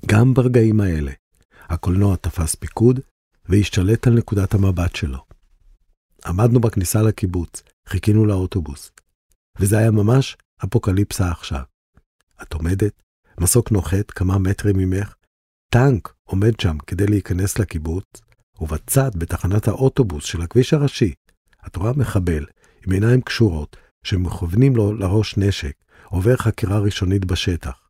גם 0.06 0.34
ברגעים 0.34 0.82
האלה, 0.82 1.12
הקולנוע 1.70 2.16
תפס 2.16 2.56
פיקוד 2.56 3.00
והשתלט 3.50 4.08
על 4.08 4.14
נקודת 4.14 4.54
המבט 4.54 4.96
שלו. 4.96 5.26
עמדנו 6.26 6.60
בכניסה 6.60 7.02
לקיבוץ, 7.02 7.64
חיכינו 7.88 8.26
לאוטובוס, 8.26 8.92
וזה 9.60 9.78
היה 9.78 9.92
ממש 9.92 10.38
אפוקליפסה 10.66 11.32
עכשיו. 11.32 11.62
את 12.42 12.54
עומדת, 12.54 13.02
מסוק 13.40 13.72
נוחת 13.72 14.12
כמה 14.12 14.38
מטרים 14.38 14.78
ממך, 14.78 15.16
טנק 15.74 16.14
עומד 16.24 16.60
שם 16.60 16.78
כדי 16.88 17.06
להיכנס 17.06 17.60
לקיבוץ, 17.60 18.06
ובצד, 18.62 19.12
בתחנת 19.16 19.68
האוטובוס 19.68 20.26
של 20.26 20.42
הכביש 20.42 20.74
הראשי, 20.74 21.14
את 21.68 21.76
רואה 21.76 21.92
מחבל 21.94 22.46
עם 22.86 22.92
עיניים 22.92 23.22
קשורות, 23.22 23.78
שמכוונים 24.04 24.76
לו 24.76 24.94
לראש 24.94 25.38
נשק, 25.38 25.74
עובר 26.06 26.36
חקירה 26.36 26.80
ראשונית 26.80 27.26
בשטח. 27.26 27.90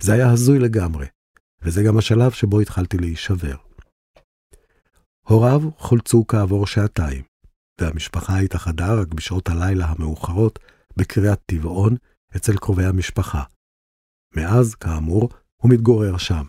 זה 0.00 0.12
היה 0.12 0.30
הזוי 0.30 0.58
לגמרי, 0.58 1.06
וזה 1.62 1.82
גם 1.82 1.98
השלב 1.98 2.30
שבו 2.30 2.60
התחלתי 2.60 2.96
להישבר. 2.98 3.71
הוריו 5.28 5.60
חולצו 5.76 6.24
כעבור 6.28 6.66
שעתיים, 6.66 7.22
והמשפחה 7.80 8.38
התאחדה 8.38 8.94
רק 8.94 9.14
בשעות 9.14 9.48
הלילה 9.48 9.86
המאוחרות 9.86 10.58
בקריאת 10.96 11.40
טבעון 11.46 11.96
אצל 12.36 12.56
קרובי 12.56 12.84
המשפחה. 12.84 13.42
מאז, 14.36 14.74
כאמור, 14.74 15.28
הוא 15.62 15.70
מתגורר 15.70 16.16
שם. 16.18 16.44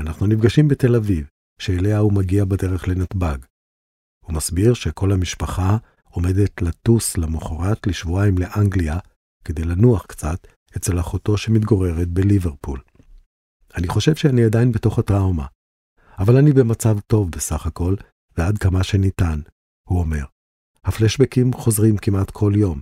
אנחנו 0.00 0.26
נפגשים 0.26 0.68
בתל 0.68 0.96
אביב, 0.96 1.26
שאליה 1.60 1.98
הוא 1.98 2.12
מגיע 2.12 2.44
בדרך 2.44 2.88
לנתב"ג. 2.88 3.38
הוא 4.24 4.34
מסביר 4.34 4.74
שכל 4.74 5.12
המשפחה 5.12 5.76
עומדת 6.04 6.62
לטוס 6.62 7.18
למחרת 7.18 7.86
לשבועיים 7.86 8.38
לאנגליה 8.38 8.98
כדי 9.44 9.64
לנוח 9.64 10.06
קצת 10.06 10.46
אצל 10.76 11.00
אחותו 11.00 11.38
שמתגוררת 11.38 12.08
בליברפול. 12.08 12.80
אני 13.76 13.88
חושב 13.88 14.14
שאני 14.16 14.44
עדיין 14.44 14.72
בתוך 14.72 14.98
הטראומה, 14.98 15.46
אבל 16.18 16.36
אני 16.36 16.52
במצב 16.52 17.00
טוב 17.00 17.30
בסך 17.30 17.66
הכל, 17.66 17.94
ועד 18.36 18.58
כמה 18.58 18.84
שניתן, 18.84 19.40
הוא 19.88 19.98
אומר. 19.98 20.24
הפלשבקים 20.84 21.52
חוזרים 21.52 21.96
כמעט 21.96 22.30
כל 22.30 22.52
יום, 22.56 22.80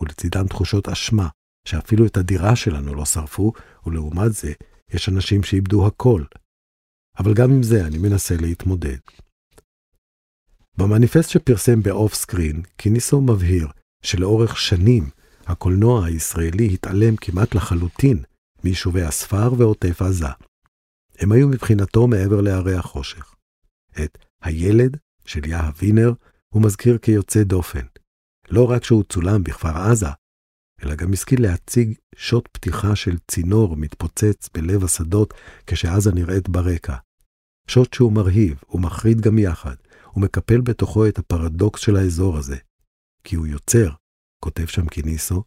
ולצידם 0.00 0.46
תחושות 0.48 0.88
אשמה, 0.88 1.28
שאפילו 1.68 2.06
את 2.06 2.16
הדירה 2.16 2.56
שלנו 2.56 2.94
לא 2.94 3.04
שרפו, 3.04 3.52
ולעומת 3.86 4.32
זה, 4.32 4.52
יש 4.90 5.08
אנשים 5.08 5.42
שאיבדו 5.42 5.86
הכל. 5.86 6.24
אבל 7.18 7.34
גם 7.34 7.50
עם 7.50 7.62
זה 7.62 7.86
אני 7.86 7.98
מנסה 7.98 8.34
להתמודד. 8.40 8.98
במניפסט 10.78 11.30
שפרסם 11.30 11.82
באוף 11.82 12.14
סקרין, 12.14 12.62
קיניסו 12.76 13.20
מבהיר 13.20 13.68
שלאורך 14.02 14.56
שנים 14.56 15.10
הקולנוע 15.46 16.06
הישראלי 16.06 16.74
התעלם 16.74 17.16
כמעט 17.16 17.54
לחלוטין 17.54 18.22
מיישובי 18.64 19.02
הספר 19.02 19.52
ועוטף 19.58 20.02
עזה. 20.02 20.28
הם 21.18 21.32
היו 21.32 21.48
מבחינתו 21.48 22.06
מעבר 22.06 22.40
להרי 22.40 22.74
החושך. 22.74 23.34
את 24.04 24.18
הילד 24.42 24.96
של 25.24 25.46
יהב 25.46 25.74
וינר 25.78 26.12
הוא 26.48 26.62
מזכיר 26.62 26.98
כיוצא 26.98 27.42
דופן. 27.42 27.86
לא 28.50 28.70
רק 28.70 28.84
שהוא 28.84 29.04
צולם 29.04 29.42
בכפר 29.44 29.76
עזה, 29.76 30.06
אלא 30.82 30.94
גם 30.94 31.12
השכיל 31.12 31.42
להציג 31.42 31.94
שוט 32.16 32.48
פתיחה 32.52 32.96
של 32.96 33.18
צינור 33.30 33.76
מתפוצץ 33.76 34.48
בלב 34.54 34.84
השדות 34.84 35.34
כשעזה 35.66 36.12
נראית 36.12 36.48
ברקע. 36.48 36.96
שוט 37.68 37.94
שהוא 37.94 38.12
מרהיב 38.12 38.62
ומחריד 38.70 39.20
גם 39.20 39.38
יחד, 39.38 39.74
ומקפל 40.16 40.60
בתוכו 40.60 41.08
את 41.08 41.18
הפרדוקס 41.18 41.80
של 41.80 41.96
האזור 41.96 42.36
הזה, 42.36 42.56
כי 43.24 43.36
הוא 43.36 43.46
יוצר, 43.46 43.90
כותב 44.44 44.66
שם 44.66 44.88
קיניסו, 44.88 45.44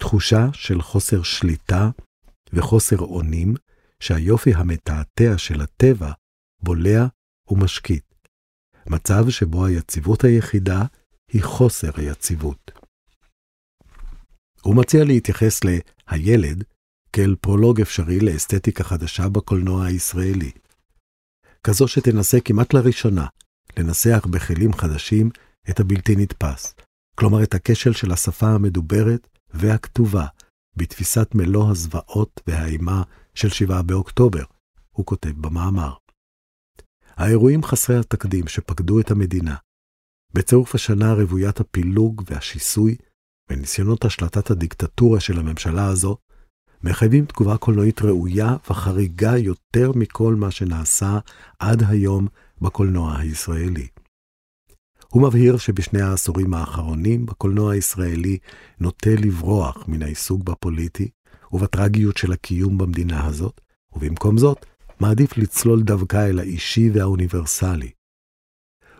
תחושה 0.00 0.46
של 0.52 0.82
חוסר 0.82 1.22
שליטה 1.22 1.90
וחוסר 2.52 2.98
אונים, 2.98 3.54
שהיופי 4.02 4.54
המתעתע 4.54 5.38
של 5.38 5.60
הטבע 5.60 6.12
בולע 6.62 7.06
ומשקיט. 7.48 8.04
מצב 8.86 9.30
שבו 9.30 9.66
היציבות 9.66 10.24
היחידה 10.24 10.82
היא 11.32 11.42
חוסר 11.42 11.90
היציבות. 11.96 12.70
הוא 14.62 14.76
מציע 14.76 15.04
להתייחס 15.04 15.64
ל"הילד" 15.64 16.64
כאל 17.12 17.34
פרולוג 17.40 17.80
אפשרי 17.80 18.20
לאסתטיקה 18.20 18.84
חדשה 18.84 19.28
בקולנוע 19.28 19.86
הישראלי. 19.86 20.50
כזו 21.64 21.88
שתנסה 21.88 22.40
כמעט 22.40 22.74
לראשונה 22.74 23.26
לנסח 23.76 24.26
בכלים 24.30 24.72
חדשים 24.72 25.30
את 25.70 25.80
הבלתי 25.80 26.16
נתפס, 26.16 26.74
כלומר 27.14 27.42
את 27.42 27.54
הכשל 27.54 27.92
של 27.92 28.12
השפה 28.12 28.46
המדוברת 28.46 29.28
והכתובה 29.50 30.26
בתפיסת 30.76 31.34
מלוא 31.34 31.70
הזוועות 31.70 32.40
והאימה 32.46 33.02
של 33.38 33.48
7 33.48 33.82
באוקטובר, 33.82 34.44
הוא 34.90 35.06
כותב 35.06 35.30
במאמר. 35.30 35.94
האירועים 37.16 37.62
חסרי 37.62 37.98
התקדים 37.98 38.48
שפקדו 38.48 39.00
את 39.00 39.10
המדינה, 39.10 39.56
בצירוף 40.34 40.74
השנה 40.74 41.12
רוויית 41.12 41.60
הפילוג 41.60 42.22
והשיסוי 42.26 42.96
וניסיונות 43.50 44.04
השלטת 44.04 44.50
הדיקטטורה 44.50 45.20
של 45.20 45.38
הממשלה 45.38 45.86
הזו, 45.86 46.16
מחייבים 46.82 47.24
תגובה 47.24 47.56
קולנועית 47.56 48.02
ראויה 48.02 48.56
וחריגה 48.70 49.36
יותר 49.36 49.92
מכל 49.94 50.34
מה 50.34 50.50
שנעשה 50.50 51.18
עד 51.58 51.82
היום 51.88 52.28
בקולנוע 52.60 53.16
הישראלי. 53.18 53.88
הוא 55.08 55.22
מבהיר 55.22 55.56
שבשני 55.56 56.02
העשורים 56.02 56.54
האחרונים 56.54 57.26
בקולנוע 57.26 57.72
הישראלי 57.72 58.38
נוטה 58.80 59.10
לברוח 59.10 59.88
מן 59.88 60.02
העיסוק 60.02 60.42
בפוליטי 60.42 61.08
ובטרגיות 61.52 62.16
של 62.16 62.32
הקיום 62.32 62.78
במדינה 62.78 63.26
הזאת, 63.26 63.60
ובמקום 63.92 64.38
זאת 64.38 64.66
מעדיף 65.00 65.36
לצלול 65.36 65.82
דווקא 65.82 66.26
אל 66.30 66.38
האישי 66.38 66.90
והאוניברסלי. 66.90 67.90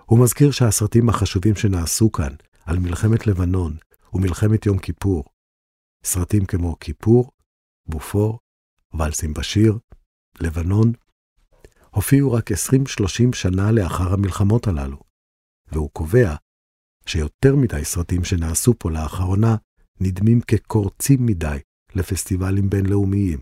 הוא 0.05 0.19
מזכיר 0.19 0.51
שהסרטים 0.51 1.09
החשובים 1.09 1.55
שנעשו 1.55 2.13
כאן 2.13 2.35
על 2.67 2.79
מלחמת 2.79 3.27
לבנון 3.27 3.77
ומלחמת 4.13 4.67
יום 4.67 4.79
כיפור, 4.79 5.25
סרטים 6.05 6.47
כמו 6.47 6.79
כיפור, 6.81 7.31
בופור, 7.87 8.39
ולסים 8.95 9.35
בשיר, 9.35 9.79
לבנון, 10.41 10.93
הופיעו 11.91 12.33
רק 12.33 12.51
20-30 12.53 12.55
שנה 13.33 13.73
לאחר 13.73 14.13
המלחמות 14.13 14.67
הללו, 14.67 14.99
והוא 15.73 15.91
קובע 15.91 16.35
שיותר 17.07 17.57
מדי 17.57 17.85
סרטים 17.85 18.25
שנעשו 18.25 18.75
פה 18.79 18.91
לאחרונה 18.91 19.57
נדמים 20.01 20.41
כקורצים 20.41 21.27
מדי 21.27 21.59
לפסטיבלים 21.99 22.71
בינלאומיים. 22.71 23.39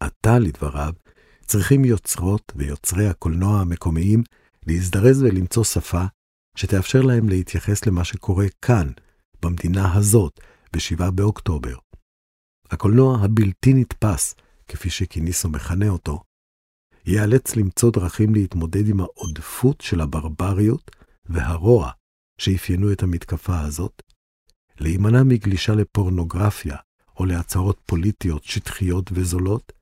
עתה, 0.00 0.38
לדבריו, 0.38 0.92
צריכים 1.46 1.84
יוצרות 1.84 2.52
ויוצרי 2.56 3.08
הקולנוע 3.08 3.60
המקומיים 3.60 4.22
להזדרז 4.66 5.22
ולמצוא 5.22 5.64
שפה 5.64 6.04
שתאפשר 6.56 7.02
להם 7.02 7.28
להתייחס 7.28 7.86
למה 7.86 8.04
שקורה 8.04 8.46
כאן, 8.62 8.86
במדינה 9.42 9.94
הזאת, 9.94 10.40
ב-7 10.72 11.10
באוקטובר. 11.10 11.76
הקולנוע 12.70 13.18
הבלתי 13.24 13.74
נתפס, 13.74 14.34
כפי 14.68 14.90
שקיניסו 14.90 15.48
מכנה 15.48 15.88
אותו, 15.88 16.22
ייאלץ 17.06 17.56
למצוא 17.56 17.90
דרכים 17.90 18.34
להתמודד 18.34 18.88
עם 18.88 19.00
העודפות 19.00 19.80
של 19.80 20.00
הברבריות 20.00 20.90
והרוע 21.26 21.90
שאפיינו 22.40 22.92
את 22.92 23.02
המתקפה 23.02 23.60
הזאת, 23.60 24.02
להימנע 24.80 25.22
מגלישה 25.22 25.74
לפורנוגרפיה 25.74 26.76
או 27.16 27.24
להצהרות 27.24 27.80
פוליטיות 27.86 28.44
שטחיות 28.44 29.10
וזולות, 29.12 29.72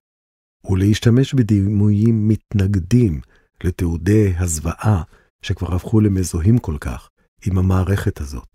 ולהשתמש 0.71 1.35
בדימויים 1.35 2.29
מתנגדים 2.29 3.21
לתיעודי 3.65 4.35
הזוועה 4.39 5.03
שכבר 5.43 5.75
הפכו 5.75 6.01
למזוהים 6.01 6.59
כל 6.59 6.77
כך 6.81 7.09
עם 7.47 7.59
המערכת 7.59 8.21
הזאת. 8.21 8.49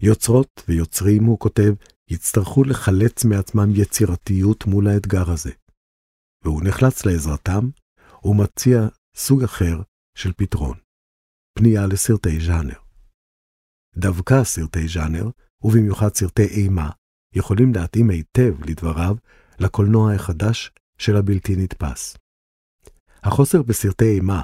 יוצרות 0.00 0.62
ויוצרים, 0.68 1.24
הוא 1.24 1.38
כותב, 1.38 1.74
יצטרכו 2.10 2.64
לחלץ 2.64 3.24
מעצמם 3.24 3.70
יצירתיות 3.74 4.66
מול 4.66 4.88
האתגר 4.88 5.30
הזה. 5.30 5.50
והוא 6.44 6.62
נחלץ 6.64 7.06
לעזרתם, 7.06 7.68
ומציע 8.24 8.88
סוג 9.16 9.42
אחר 9.42 9.80
של 10.14 10.32
פתרון, 10.36 10.78
פנייה 11.58 11.86
לסרטי 11.86 12.40
ז'אנר. 12.40 12.89
דווקא 13.96 14.44
סרטי 14.44 14.88
ז'אנר, 14.88 15.28
ובמיוחד 15.62 16.14
סרטי 16.14 16.46
אימה, 16.46 16.90
יכולים 17.34 17.74
להתאים 17.74 18.10
היטב, 18.10 18.54
לדבריו, 18.64 19.16
לקולנוע 19.58 20.12
החדש 20.14 20.70
של 20.98 21.16
הבלתי 21.16 21.56
נתפס. 21.56 22.16
החוסר 23.22 23.62
בסרטי 23.62 24.14
אימה 24.14 24.42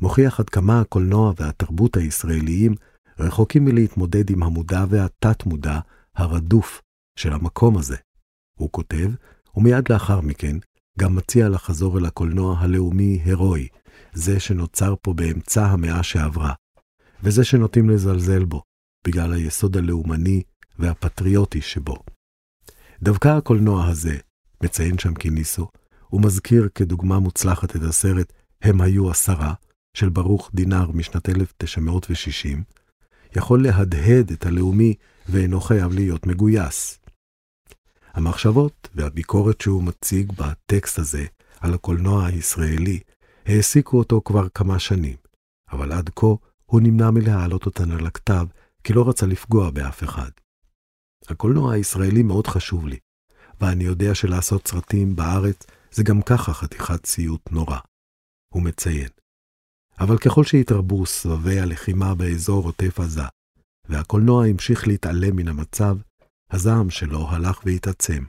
מוכיח 0.00 0.40
עד 0.40 0.48
כמה 0.48 0.80
הקולנוע 0.80 1.32
והתרבות 1.36 1.96
הישראליים 1.96 2.74
רחוקים 3.18 3.64
מלהתמודד 3.64 4.30
עם 4.30 4.42
המודע 4.42 4.84
והתת-מודע 4.88 5.78
הרדוף 6.16 6.82
של 7.18 7.32
המקום 7.32 7.78
הזה. 7.78 7.96
הוא 8.58 8.68
כותב, 8.72 9.10
ומיד 9.56 9.92
לאחר 9.92 10.20
מכן 10.20 10.56
גם 10.98 11.16
מציע 11.16 11.48
לחזור 11.48 11.98
אל 11.98 12.06
הקולנוע 12.06 12.58
הלאומי-הירואי, 12.58 13.68
זה 14.12 14.40
שנוצר 14.40 14.94
פה 15.02 15.12
באמצע 15.12 15.66
המאה 15.66 16.02
שעברה, 16.02 16.52
וזה 17.22 17.44
שנוטים 17.44 17.90
לזלזל 17.90 18.44
בו, 18.44 18.62
בגלל 19.06 19.32
היסוד 19.32 19.76
הלאומני 19.76 20.42
והפטריוטי 20.78 21.60
שבו. 21.60 21.96
דווקא 23.02 23.28
הקולנוע 23.28 23.86
הזה, 23.86 24.16
מציין 24.62 24.98
שם 24.98 25.14
קיניסו, 25.14 25.68
מזכיר 26.20 26.68
כדוגמה 26.74 27.18
מוצלחת 27.18 27.76
את 27.76 27.82
הסרט 27.82 28.32
"הם 28.62 28.80
היו 28.80 29.10
עשרה" 29.10 29.54
של 29.96 30.08
ברוך 30.08 30.50
דינר 30.54 30.90
משנת 30.90 31.28
1960, 31.28 32.62
יכול 33.36 33.62
להדהד 33.62 34.30
את 34.30 34.46
הלאומי 34.46 34.94
ואינו 35.28 35.60
חייב 35.60 35.92
להיות 35.92 36.26
מגויס. 36.26 36.98
המחשבות 38.14 38.88
והביקורת 38.94 39.60
שהוא 39.60 39.82
מציג 39.82 40.32
בטקסט 40.32 40.98
הזה 40.98 41.24
על 41.60 41.74
הקולנוע 41.74 42.26
הישראלי 42.26 43.00
העסיקו 43.46 43.98
אותו 43.98 44.20
כבר 44.24 44.48
כמה 44.48 44.78
שנים, 44.78 45.16
אבל 45.72 45.92
עד 45.92 46.10
כה 46.16 46.26
הוא 46.66 46.80
נמנע 46.80 47.10
מלהעלות 47.10 47.66
אותן 47.66 47.90
על 47.90 48.06
הכתב, 48.06 48.46
כי 48.86 48.92
לא 48.92 49.08
רצה 49.08 49.26
לפגוע 49.26 49.70
באף 49.70 50.04
אחד. 50.04 50.30
הקולנוע 51.28 51.72
הישראלי 51.72 52.22
מאוד 52.22 52.46
חשוב 52.46 52.86
לי, 52.86 52.98
ואני 53.60 53.84
יודע 53.84 54.14
שלעשות 54.14 54.68
סרטים 54.68 55.16
בארץ 55.16 55.66
זה 55.92 56.02
גם 56.02 56.22
ככה 56.22 56.52
חתיכת 56.52 57.06
סיוט 57.06 57.50
נורא. 57.50 57.78
הוא 58.54 58.62
מציין. 58.62 59.08
אבל 60.00 60.18
ככל 60.18 60.44
שהתרבו 60.44 61.06
סבבי 61.06 61.60
הלחימה 61.60 62.14
באזור 62.14 62.64
עוטף 62.64 63.00
עזה, 63.00 63.22
והקולנוע 63.88 64.46
המשיך 64.46 64.88
להתעלם 64.88 65.36
מן 65.36 65.48
המצב, 65.48 65.96
הזעם 66.50 66.90
שלו 66.90 67.28
הלך 67.30 67.60
והתעצם. 67.64 68.24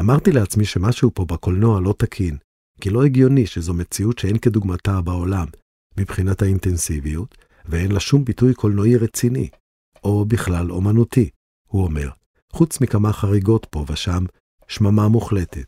אמרתי 0.00 0.32
לעצמי 0.32 0.64
שמשהו 0.64 1.10
פה 1.14 1.24
בקולנוע 1.24 1.80
לא 1.80 1.94
תקין, 1.98 2.36
כי 2.80 2.90
לא 2.90 3.04
הגיוני 3.04 3.46
שזו 3.46 3.74
מציאות 3.74 4.18
שאין 4.18 4.38
כדוגמתה 4.38 5.00
בעולם, 5.00 5.46
מבחינת 5.96 6.42
האינטנסיביות, 6.42 7.51
ואין 7.64 7.92
לה 7.92 8.00
שום 8.00 8.24
ביטוי 8.24 8.54
קולנועי 8.54 8.96
רציני, 8.96 9.48
או 10.04 10.24
בכלל 10.24 10.72
אומנותי, 10.72 11.30
הוא 11.66 11.84
אומר, 11.84 12.10
חוץ 12.52 12.80
מכמה 12.80 13.12
חריגות 13.12 13.66
פה 13.70 13.84
ושם, 13.88 14.24
שממה 14.68 15.08
מוחלטת. 15.08 15.66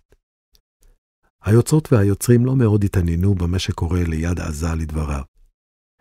היוצרות 1.45 1.93
והיוצרים 1.93 2.47
לא 2.47 2.57
מאוד 2.57 2.85
התעניינו 2.85 3.35
במה 3.35 3.59
שקורה 3.59 4.05
ליד 4.05 4.41
עזה 4.41 4.75
לדבריו. 4.75 5.23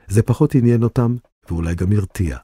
זה 0.08 0.24
פחות 0.24 0.56
עניין 0.56 0.84
אותם, 0.84 1.16
ואולי 1.50 1.76
גם 1.76 1.92
הרתיע. 1.92 2.38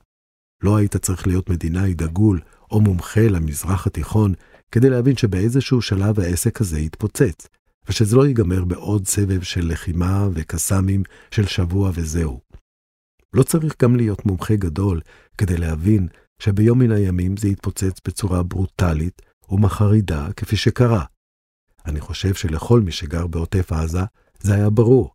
לא 0.64 0.78
היית 0.78 0.98
צריך 0.98 1.28
להיות 1.28 1.50
מדינאי 1.50 1.94
דגול 1.94 2.40
או 2.72 2.82
מומחה 2.82 3.28
למזרח 3.28 3.88
התיכון 3.88 4.34
כדי 4.72 4.90
להבין 4.90 5.18
שבאיזשהו 5.18 5.82
שלב 5.82 6.20
העסק 6.20 6.62
הזה 6.62 6.80
יתפוצץ, 6.80 7.48
ושזה 7.90 8.16
לא 8.16 8.28
ייגמר 8.28 8.66
בעוד 8.66 9.08
סבב 9.08 9.42
של 9.42 9.68
לחימה 9.72 10.28
וקסאמים 10.34 11.04
של 11.32 11.48
שבוע 11.48 11.92
וזהו. 11.94 12.40
לא 13.34 13.44
צריך 13.44 13.76
גם 13.82 13.96
להיות 13.96 14.26
מומחה 14.26 14.56
גדול 14.56 15.02
כדי 15.38 15.58
להבין 15.58 16.08
שביום 16.39 16.80
מן 16.80 16.92
הימים 16.92 17.38
זה 17.38 17.48
יתפוצץ 17.48 18.00
בצורה 18.08 18.44
ברוטלית 18.44 19.22
ומחרידה 19.50 20.28
כפי 20.36 20.56
שקרה. 20.56 21.06
אני 21.86 22.00
חושב 22.00 22.34
שלכל 22.34 22.82
מי 22.82 22.92
שגר 22.92 23.28
בעוטף 23.28 23.72
עזה 23.72 24.00
זה 24.39 24.54
היה 24.54 24.70
ברור, 24.70 25.13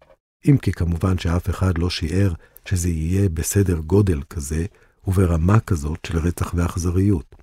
אם 0.49 0.59
כי 0.59 0.73
כמובן 0.73 1.19
שאף 1.19 1.51
אחד 1.51 1.79
לא 1.79 1.91
שיער 1.91 2.33
שזה 2.65 2.89
יהיה 2.89 3.29
בסדר 3.29 3.79
גודל 3.79 4.23
כזה 4.23 4.67
וברמה 5.07 5.61
כזאת 5.61 5.99
של 6.07 6.19
רצח 6.19 6.55
ואכזריות. 6.55 7.35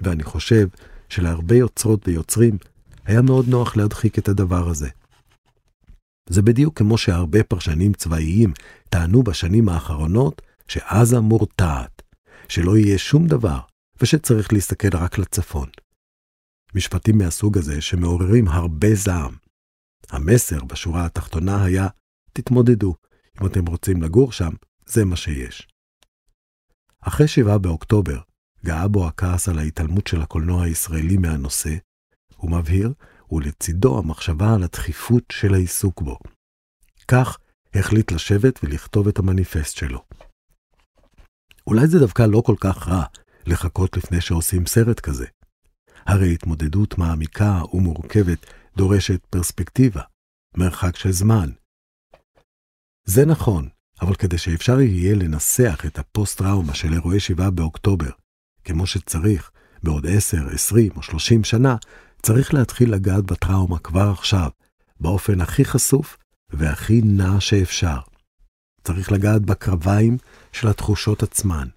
ואני 0.00 0.22
חושב 0.22 0.68
שלהרבה 1.08 1.56
יוצרות 1.56 2.08
ויוצרים 2.08 2.58
היה 3.04 3.22
מאוד 3.22 3.48
נוח 3.48 3.76
להדחיק 3.76 4.18
את 4.18 4.28
הדבר 4.28 4.68
הזה. 4.68 4.88
זה 6.28 6.42
בדיוק 6.42 6.78
כמו 6.78 6.98
שהרבה 6.98 7.44
פרשנים 7.44 7.92
צבאיים 7.92 8.52
טענו 8.88 9.22
בשנים 9.22 9.68
האחרונות 9.68 10.42
שעזה 10.68 11.20
מורתעת, 11.20 12.02
שלא 12.48 12.76
יהיה 12.76 12.98
שום 12.98 13.26
דבר 13.26 13.60
ושצריך 14.02 14.52
להסתכל 14.52 14.96
רק 14.96 15.18
לצפון. 15.18 15.68
משפטים 16.74 17.18
מהסוג 17.18 17.58
הזה 17.58 17.80
שמעוררים 17.80 18.48
הרבה 18.48 18.94
זעם. 18.94 19.36
המסר 20.10 20.64
בשורה 20.64 21.04
התחתונה 21.04 21.64
היה, 21.64 21.88
תתמודדו, 22.32 22.94
אם 23.40 23.46
אתם 23.46 23.66
רוצים 23.66 24.02
לגור 24.02 24.32
שם, 24.32 24.50
זה 24.86 25.04
מה 25.04 25.16
שיש. 25.16 25.68
אחרי 27.00 27.28
7 27.28 27.58
באוקטובר, 27.58 28.18
גאה 28.64 28.88
בו 28.88 29.08
הכעס 29.08 29.48
על 29.48 29.58
ההתעלמות 29.58 30.06
של 30.06 30.20
הקולנוע 30.20 30.64
הישראלי 30.64 31.16
מהנושא, 31.16 31.74
הוא 32.36 32.50
מבהיר, 32.50 32.92
ולצידו 33.32 33.98
המחשבה 33.98 34.54
על 34.54 34.62
הדחיפות 34.62 35.24
של 35.32 35.54
העיסוק 35.54 36.02
בו. 36.02 36.18
כך 37.08 37.38
החליט 37.74 38.12
לשבת 38.12 38.60
ולכתוב 38.62 39.08
את 39.08 39.18
המניפסט 39.18 39.76
שלו. 39.76 40.04
אולי 41.66 41.86
זה 41.86 41.98
דווקא 41.98 42.22
לא 42.22 42.42
כל 42.46 42.56
כך 42.60 42.88
רע 42.88 43.04
לחכות 43.46 43.96
לפני 43.96 44.20
שעושים 44.20 44.66
סרט 44.66 45.00
כזה. 45.00 45.26
הרי 46.06 46.34
התמודדות 46.34 46.98
מעמיקה 46.98 47.60
ומורכבת 47.72 48.46
דורשת 48.76 49.26
פרספקטיבה, 49.26 50.02
מרחק 50.56 50.96
של 50.96 51.12
זמן. 51.12 51.50
זה 53.04 53.26
נכון, 53.26 53.68
אבל 54.00 54.14
כדי 54.14 54.38
שאפשר 54.38 54.80
יהיה 54.80 55.14
לנסח 55.14 55.82
את 55.86 55.98
הפוסט-טראומה 55.98 56.74
של 56.74 56.92
אירועי 56.92 57.20
7 57.20 57.50
באוקטובר, 57.50 58.10
כמו 58.64 58.86
שצריך, 58.86 59.50
בעוד 59.82 60.06
10, 60.06 60.48
20 60.54 60.92
או 60.96 61.02
30 61.02 61.44
שנה, 61.44 61.76
צריך 62.22 62.54
להתחיל 62.54 62.92
לגעת 62.94 63.24
בטראומה 63.24 63.78
כבר 63.78 64.10
עכשיו, 64.10 64.50
באופן 65.00 65.40
הכי 65.40 65.64
חשוף 65.64 66.16
והכי 66.50 67.00
נע 67.04 67.40
שאפשר. 67.40 67.98
צריך 68.84 69.12
לגעת 69.12 69.42
בקרביים 69.42 70.16
של 70.52 70.68
התחושות 70.68 71.22
עצמן, 71.22 71.68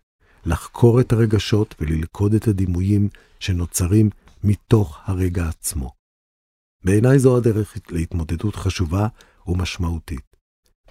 לחקור 0.45 1.01
את 1.01 1.13
הרגשות 1.13 1.75
וללכוד 1.79 2.33
את 2.33 2.47
הדימויים 2.47 3.09
שנוצרים 3.39 4.09
מתוך 4.43 4.99
הרגע 5.05 5.47
עצמו. 5.47 5.91
בעיניי 6.83 7.19
זו 7.19 7.37
הדרך 7.37 7.77
להתמודדות 7.89 8.55
חשובה 8.55 9.07
ומשמעותית. 9.47 10.35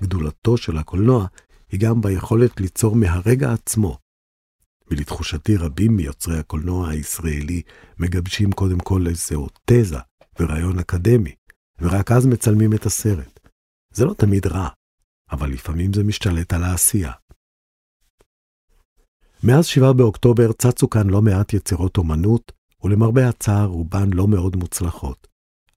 גדולתו 0.03 0.57
של 0.57 0.79
הקולנוע 0.79 1.27
היא 1.71 1.81
גם 1.81 2.01
ביכולת 2.01 2.61
ליצור 2.61 2.97
מהרגע 2.97 3.53
עצמו. 3.53 3.99
ולתחושתי 4.91 5.57
רבים 5.57 5.97
מיוצרי 5.97 6.39
הקולנוע 6.39 6.89
הישראלי 6.89 7.63
מגבשים 7.99 8.53
קודם 8.53 8.79
כל 8.79 9.07
איזו 9.07 9.47
תזה 9.65 9.99
ורעיון 10.41 10.79
אקדמי, 10.79 11.35
ורק 11.81 12.13
אז 12.13 12.27
מצלמים 12.27 12.75
את 12.75 12.87
הסרט. 12.87 13.41
זה 13.95 14.05
לא 14.05 14.15
תמיד 14.15 14.47
רע, 14.47 14.69
אבל 15.31 15.51
לפעמים 15.51 15.93
זה 15.93 16.05
משתלט 16.05 16.53
על 16.53 16.65
העשייה. 16.65 17.13
מאז 19.43 19.67
7 19.67 19.93
באוקטובר 19.93 20.53
צצו 20.53 20.91
כאן 20.91 21.11
לא 21.11 21.23
מעט 21.23 21.55
יצירות 21.55 21.97
אומנות, 21.97 22.53
ולמרבה 22.85 23.29
הצער 23.29 23.67
רובן 23.67 24.13
לא 24.13 24.29
מאוד 24.29 24.57
מוצלחות. 24.57 25.27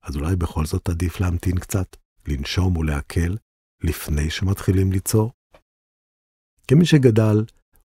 אז 0.02 0.16
אולי 0.16 0.36
בכל 0.36 0.66
זאת 0.66 0.88
עדיף 0.88 1.20
להמתין 1.20 1.58
קצת, 1.58 1.96
לנשום 2.28 2.76
ולהקל, 2.76 3.36
לפני 3.82 4.30
שמתחילים 4.30 4.92
ליצור? 4.92 5.32
כמי 6.68 6.86
שגדל 6.86 7.44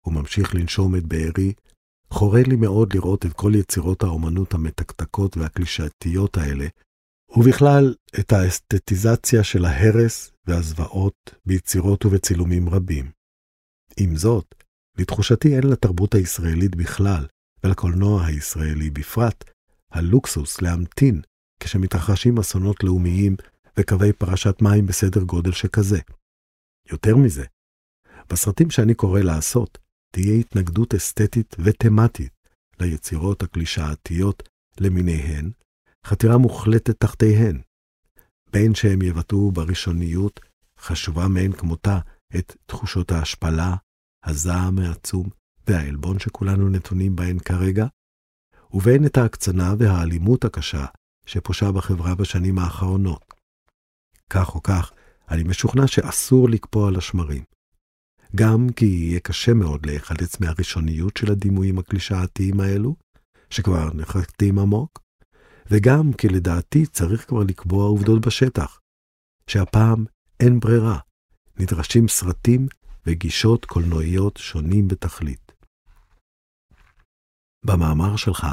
וממשיך 0.09 0.55
לנשום 0.55 0.95
את 0.95 1.03
בארי, 1.05 1.53
חורה 2.11 2.41
לי 2.47 2.55
מאוד 2.55 2.93
לראות 2.93 3.25
את 3.25 3.33
כל 3.33 3.51
יצירות 3.55 4.03
האומנות 4.03 4.53
המתקתקות 4.53 5.37
והקלישאתיות 5.37 6.37
האלה, 6.37 6.67
ובכלל 7.37 7.95
את 8.19 8.31
האסתטיזציה 8.31 9.43
של 9.43 9.65
ההרס 9.65 10.31
והזוועות 10.47 11.35
ביצירות 11.45 12.05
ובצילומים 12.05 12.69
רבים. 12.69 13.11
עם 13.97 14.15
זאת, 14.15 14.55
לתחושתי 14.97 15.55
אין 15.55 15.63
לתרבות 15.63 16.15
הישראלית 16.15 16.75
בכלל, 16.75 17.27
ולקולנוע 17.63 18.25
הישראלי 18.25 18.89
בפרט, 18.89 19.43
הלוקסוס 19.91 20.61
להמתין 20.61 21.21
כשמתרחשים 21.59 22.37
אסונות 22.37 22.83
לאומיים 22.83 23.35
וקווי 23.77 24.13
פרשת 24.13 24.61
מים 24.61 24.85
בסדר 24.85 25.23
גודל 25.23 25.51
שכזה. 25.51 25.99
יותר 26.91 27.15
מזה, 27.15 27.45
בסרטים 28.29 28.69
שאני 28.69 28.93
קורא 28.93 29.19
לעשות, 29.19 29.77
תהיה 30.11 30.33
התנגדות 30.33 30.93
אסתטית 30.93 31.55
ותמטית 31.59 32.33
ליצירות 32.79 33.43
הקלישאתיות 33.43 34.49
למיניהן, 34.79 35.51
חתירה 36.05 36.37
מוחלטת 36.37 36.99
תחתיהן. 36.99 37.61
בין 38.53 38.75
שהם 38.75 39.01
יבטאו 39.01 39.51
בראשוניות, 39.51 40.39
חשובה 40.79 41.27
מאין 41.27 41.51
כמותה, 41.51 41.99
את 42.35 42.55
תחושות 42.65 43.11
ההשפלה, 43.11 43.75
הזעם 44.23 44.79
העצום 44.79 45.29
והעלבון 45.67 46.19
שכולנו 46.19 46.69
נתונים 46.69 47.15
בהן 47.15 47.39
כרגע, 47.39 47.85
ובין 48.71 49.05
את 49.05 49.17
ההקצנה 49.17 49.73
והאלימות 49.79 50.45
הקשה 50.45 50.85
שפושה 51.25 51.71
בחברה 51.71 52.15
בשנים 52.15 52.59
האחרונות. 52.59 53.33
כך 54.29 54.55
או 54.55 54.63
כך, 54.63 54.91
אני 55.29 55.43
משוכנע 55.43 55.87
שאסור 55.87 56.49
לקפוא 56.49 56.87
על 56.87 56.95
השמרים. 56.95 57.43
גם 58.35 58.67
כי 58.75 58.85
יהיה 58.85 59.19
קשה 59.19 59.53
מאוד 59.53 59.85
להיחלץ 59.85 60.39
מהראשוניות 60.39 61.17
של 61.17 61.31
הדימויים 61.31 61.79
הקלישאתיים 61.79 62.59
האלו, 62.59 62.95
שכבר 63.49 63.93
נחקתים 63.93 64.59
עמוק, 64.59 64.99
וגם 65.71 66.13
כי 66.13 66.29
לדעתי 66.29 66.85
צריך 66.85 67.27
כבר 67.27 67.43
לקבוע 67.43 67.85
עובדות 67.85 68.25
בשטח, 68.25 68.79
שהפעם 69.47 70.05
אין 70.39 70.59
ברירה, 70.59 70.99
נדרשים 71.59 72.07
סרטים 72.07 72.67
וגישות 73.05 73.65
קולנועיות 73.65 74.37
שונים 74.37 74.87
בתכלית. 74.87 75.51
במאמר 77.65 78.15
שלך 78.15 78.47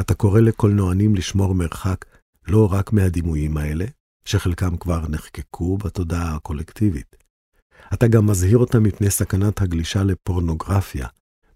אתה 0.00 0.14
קורא 0.14 0.40
לקולנוענים 0.40 1.14
לשמור 1.14 1.54
מרחק 1.54 2.04
לא 2.48 2.68
רק 2.72 2.92
מהדימויים 2.92 3.56
האלה, 3.56 3.84
שחלקם 4.24 4.76
כבר 4.76 5.08
נחקקו 5.08 5.78
בתודעה 5.78 6.36
הקולקטיבית. 6.36 7.19
אתה 7.94 8.08
גם 8.08 8.26
מזהיר 8.26 8.58
אותם 8.58 8.82
מפני 8.82 9.10
סכנת 9.10 9.60
הגלישה 9.60 10.02
לפורנוגרפיה, 10.04 11.06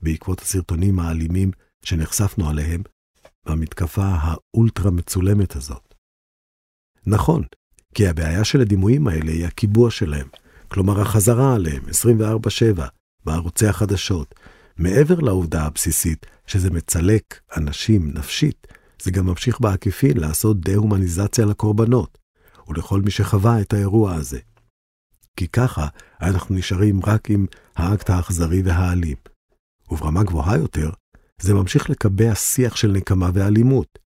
בעקבות 0.03 0.41
הסרטונים 0.41 0.99
האלימים 0.99 1.51
שנחשפנו 1.85 2.49
עליהם 2.49 2.83
במתקפה 3.47 4.15
האולטרה 4.21 4.91
מצולמת 4.91 5.57
הזאת. 5.57 5.95
נכון, 7.07 7.43
כי 7.95 8.09
הבעיה 8.09 8.45
של 8.45 8.61
הדימויים 8.61 9.09
האלה 9.09 9.33
היא 9.33 9.47
הקיבוע 9.47 9.91
שלהם, 9.91 10.29
כלומר 10.69 11.01
החזרה 11.01 11.55
עליהם 11.55 11.83
24/7 11.89 12.83
בערוצי 13.25 13.67
החדשות, 13.67 14.35
מעבר 14.77 15.21
לעובדה 15.21 15.63
הבסיסית 15.63 16.27
שזה 16.47 16.71
מצלק 16.71 17.41
אנשים 17.57 18.11
נפשית, 18.15 18.67
זה 19.03 19.11
גם 19.11 19.27
ממשיך 19.27 19.61
בעקיפין 19.61 20.17
לעשות 20.17 20.61
דה-הומניזציה 20.61 21.45
לקורבנות, 21.47 22.19
ולכל 22.69 23.01
מי 23.01 23.11
שחווה 23.11 23.61
את 23.61 23.73
האירוע 23.73 24.15
הזה. 24.15 24.39
כי 25.37 25.49
ככה 25.49 25.87
אנחנו 26.23 26.55
נשארים 26.55 27.01
רק 27.07 27.31
עם 27.31 27.47
האקט 27.77 28.11
האכזרי 28.11 28.63
והאלים. 28.63 29.17
וברמה 29.91 30.23
גבוהה 30.23 30.57
יותר, 30.57 30.91
זה 31.41 31.55
ממשיך 31.55 31.91
לקבע 31.91 32.35
שיח 32.35 32.77
של 32.77 32.89
נקמה 32.93 33.31
ואלימות. 33.35 33.99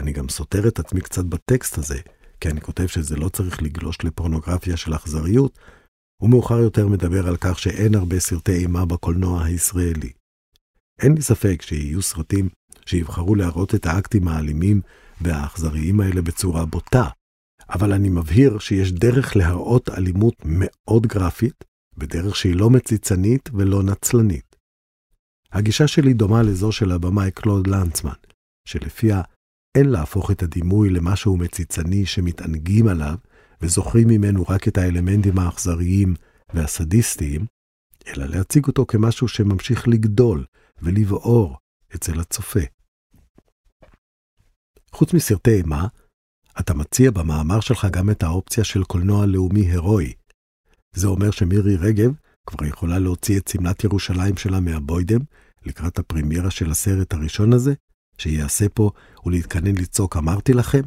אני 0.00 0.12
גם 0.12 0.28
סותר 0.28 0.68
את 0.68 0.78
עצמי 0.78 1.00
קצת 1.00 1.24
בטקסט 1.24 1.78
הזה, 1.78 2.00
כי 2.40 2.48
אני 2.48 2.60
כותב 2.60 2.86
שזה 2.86 3.16
לא 3.16 3.28
צריך 3.28 3.62
לגלוש 3.62 4.04
לפורנוגרפיה 4.04 4.76
של 4.76 4.94
אכזריות, 4.94 5.58
ומאוחר 6.22 6.58
יותר 6.58 6.88
מדבר 6.88 7.28
על 7.28 7.36
כך 7.40 7.58
שאין 7.58 7.94
הרבה 7.94 8.20
סרטי 8.20 8.52
אימה 8.52 8.86
בקולנוע 8.86 9.44
הישראלי. 9.44 10.12
אין 11.02 11.14
לי 11.14 11.22
ספק 11.22 11.62
שיהיו 11.62 12.02
סרטים 12.02 12.48
שיבחרו 12.86 13.34
להראות 13.34 13.74
את 13.74 13.86
האקטים 13.86 14.28
האלימים 14.28 14.80
והאכזריים 15.20 16.00
האלה 16.00 16.22
בצורה 16.22 16.66
בוטה, 16.66 17.08
אבל 17.72 17.92
אני 17.92 18.08
מבהיר 18.08 18.58
שיש 18.58 18.92
דרך 18.92 19.36
להראות 19.36 19.88
אלימות 19.88 20.34
מאוד 20.44 21.06
גרפית, 21.06 21.64
בדרך 21.96 22.36
שהיא 22.36 22.56
לא 22.56 22.70
מציצנית 22.70 23.48
ולא 23.54 23.82
נצלנית. 23.82 24.56
הגישה 25.52 25.88
שלי 25.88 26.14
דומה 26.14 26.42
לזו 26.42 26.72
של 26.72 26.92
הבמאי 26.92 27.30
קלוד 27.30 27.66
לנצמן, 27.66 28.12
שלפיה 28.68 29.22
אין 29.74 29.88
להפוך 29.88 30.30
את 30.30 30.42
הדימוי 30.42 30.90
למשהו 30.90 31.36
מציצני 31.36 32.06
שמתענגים 32.06 32.88
עליו, 32.88 33.14
וזוכרים 33.60 34.08
ממנו 34.08 34.44
רק 34.48 34.68
את 34.68 34.78
האלמנטים 34.78 35.38
האכזריים 35.38 36.14
והסדיסטיים, 36.54 37.46
אלא 38.06 38.24
להציג 38.24 38.66
אותו 38.66 38.86
כמשהו 38.86 39.28
שממשיך 39.28 39.88
לגדול 39.88 40.44
ולבעור 40.82 41.56
אצל 41.94 42.20
הצופה. 42.20 42.60
חוץ 44.92 45.14
מסרטי 45.14 45.50
אימה, 45.50 45.86
אתה 46.62 46.74
מציע 46.74 47.10
במאמר 47.10 47.60
שלך 47.60 47.86
גם 47.90 48.10
את 48.10 48.22
האופציה 48.22 48.64
של 48.64 48.84
קולנוע 48.84 49.26
לאומי 49.26 49.60
הירואי. 49.60 50.12
זה 50.96 51.06
אומר 51.06 51.30
שמירי 51.30 51.76
רגב 51.76 52.12
כבר 52.46 52.66
יכולה 52.66 52.98
להוציא 52.98 53.38
את 53.38 53.48
שמלת 53.48 53.84
ירושלים 53.84 54.36
שלה 54.36 54.60
מהבוידם 54.60 55.20
לקראת 55.66 55.98
הפרימיירה 55.98 56.50
של 56.50 56.70
הסרט 56.70 57.14
הראשון 57.14 57.52
הזה, 57.52 57.74
שיעשה 58.18 58.68
פה 58.68 58.90
ולהתכנן 59.26 59.76
לצעוק 59.76 60.16
אמרתי 60.16 60.52
לכם? 60.52 60.82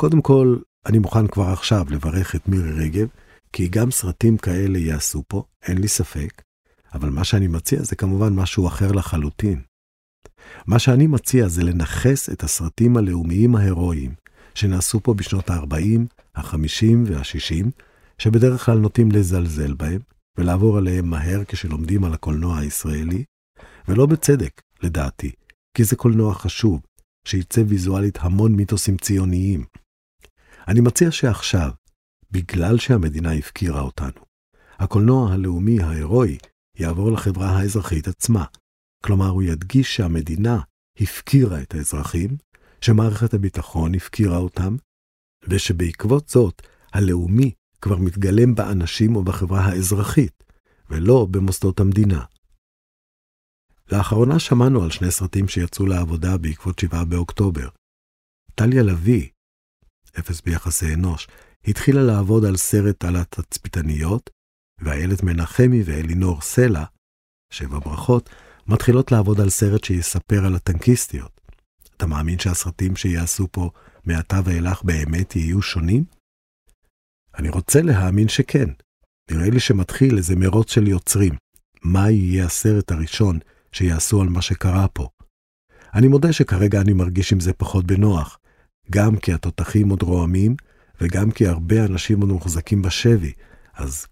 קודם 0.00 0.22
כל, 0.22 0.56
אני 0.86 0.98
מוכן 0.98 1.26
כבר 1.26 1.46
עכשיו 1.46 1.84
לברך 1.90 2.34
את 2.34 2.48
מירי 2.48 2.72
רגב, 2.72 3.08
כי 3.52 3.68
גם 3.68 3.90
סרטים 3.90 4.36
כאלה 4.36 4.78
יעשו 4.78 5.22
פה, 5.28 5.42
אין 5.62 5.78
לי 5.78 5.88
ספק, 5.88 6.42
אבל 6.94 7.10
מה 7.10 7.24
שאני 7.24 7.46
מציע 7.46 7.82
זה 7.82 7.96
כמובן 7.96 8.34
משהו 8.34 8.68
אחר 8.68 8.92
לחלוטין. 8.92 9.67
מה 10.66 10.78
שאני 10.78 11.06
מציע 11.06 11.48
זה 11.48 11.64
לנכס 11.64 12.30
את 12.30 12.42
הסרטים 12.42 12.96
הלאומיים 12.96 13.56
ההירואיים 13.56 14.14
שנעשו 14.54 15.00
פה 15.02 15.14
בשנות 15.14 15.50
ה-40, 15.50 16.00
ה-50 16.34 16.96
וה-60, 17.06 17.66
שבדרך 18.18 18.64
כלל 18.64 18.78
נוטים 18.78 19.12
לזלזל 19.12 19.74
בהם 19.74 20.00
ולעבור 20.38 20.78
עליהם 20.78 21.10
מהר 21.10 21.44
כשלומדים 21.48 22.04
על 22.04 22.14
הקולנוע 22.14 22.58
הישראלי, 22.58 23.24
ולא 23.88 24.06
בצדק, 24.06 24.60
לדעתי, 24.82 25.32
כי 25.74 25.84
זה 25.84 25.96
קולנוע 25.96 26.34
חשוב, 26.34 26.80
שייצא 27.24 27.62
ויזואלית 27.68 28.18
המון 28.20 28.52
מיתוסים 28.52 28.96
ציוניים. 28.96 29.64
אני 30.68 30.80
מציע 30.80 31.10
שעכשיו, 31.10 31.70
בגלל 32.30 32.78
שהמדינה 32.78 33.32
הפקירה 33.32 33.80
אותנו, 33.80 34.22
הקולנוע 34.78 35.32
הלאומי 35.32 35.82
ההירואי 35.82 36.38
יעבור 36.78 37.12
לחברה 37.12 37.50
האזרחית 37.50 38.08
עצמה. 38.08 38.44
כלומר, 39.04 39.28
הוא 39.28 39.42
ידגיש 39.42 39.96
שהמדינה 39.96 40.60
הפקירה 41.00 41.62
את 41.62 41.74
האזרחים, 41.74 42.36
שמערכת 42.80 43.34
הביטחון 43.34 43.94
הפקירה 43.94 44.36
אותם, 44.36 44.76
ושבעקבות 45.48 46.28
זאת, 46.28 46.62
הלאומי 46.92 47.52
כבר 47.80 47.96
מתגלם 47.96 48.54
באנשים 48.54 49.16
או 49.16 49.24
בחברה 49.24 49.60
האזרחית, 49.60 50.44
ולא 50.90 51.26
במוסדות 51.30 51.80
המדינה. 51.80 52.24
לאחרונה 53.92 54.38
שמענו 54.38 54.82
על 54.82 54.90
שני 54.90 55.10
סרטים 55.10 55.48
שיצאו 55.48 55.86
לעבודה 55.86 56.36
בעקבות 56.38 56.78
7 56.78 57.04
באוקטובר. 57.04 57.68
טליה 58.54 58.82
לביא, 58.82 59.28
אפס 60.18 60.40
ביחסי 60.40 60.94
אנוש, 60.94 61.28
התחילה 61.64 62.02
לעבוד 62.02 62.44
על 62.44 62.56
סרט 62.56 63.04
על 63.04 63.16
התצפיתניות, 63.16 64.30
ואיילת 64.80 65.22
מנחמי 65.22 65.82
ואלינור 65.84 66.40
סלע, 66.40 66.84
שבע 67.52 67.78
ברכות, 67.78 68.30
מתחילות 68.68 69.12
לעבוד 69.12 69.40
על 69.40 69.50
סרט 69.50 69.84
שיספר 69.84 70.46
על 70.46 70.54
הטנקיסטיות. 70.54 71.40
אתה 71.96 72.06
מאמין 72.06 72.38
שהסרטים 72.38 72.96
שיעשו 72.96 73.46
פה 73.52 73.70
מעתה 74.04 74.40
ואילך 74.44 74.82
באמת 74.82 75.36
יהיו 75.36 75.62
שונים? 75.62 76.04
אני 77.38 77.48
רוצה 77.48 77.82
להאמין 77.82 78.28
שכן. 78.28 78.68
נראה 79.30 79.50
לי 79.50 79.60
שמתחיל 79.60 80.16
איזה 80.16 80.36
מרוץ 80.36 80.72
של 80.72 80.88
יוצרים. 80.88 81.34
מה 81.82 82.10
יהיה 82.10 82.44
הסרט 82.46 82.90
הראשון 82.90 83.38
שיעשו 83.72 84.22
על 84.22 84.28
מה 84.28 84.42
שקרה 84.42 84.88
פה? 84.88 85.08
אני 85.94 86.08
מודה 86.08 86.32
שכרגע 86.32 86.80
אני 86.80 86.92
מרגיש 86.92 87.32
עם 87.32 87.40
זה 87.40 87.52
פחות 87.52 87.86
בנוח, 87.86 88.38
גם 88.90 89.16
כי 89.16 89.32
התותחים 89.32 89.88
עוד 89.88 90.02
רועמים, 90.02 90.56
וגם 91.00 91.30
כי 91.30 91.46
הרבה 91.46 91.84
אנשים 91.84 92.20
עוד 92.20 92.30
מוחזקים 92.30 92.82
בשבי, 92.82 93.32
אז 93.74 94.06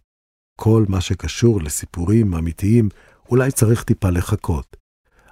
כל 0.60 0.84
מה 0.88 1.00
שקשור 1.00 1.60
לסיפורים 1.62 2.34
אמיתיים 2.34 2.88
אולי 3.30 3.50
צריך 3.50 3.82
טיפה 3.82 4.10
לחכות. 4.10 4.76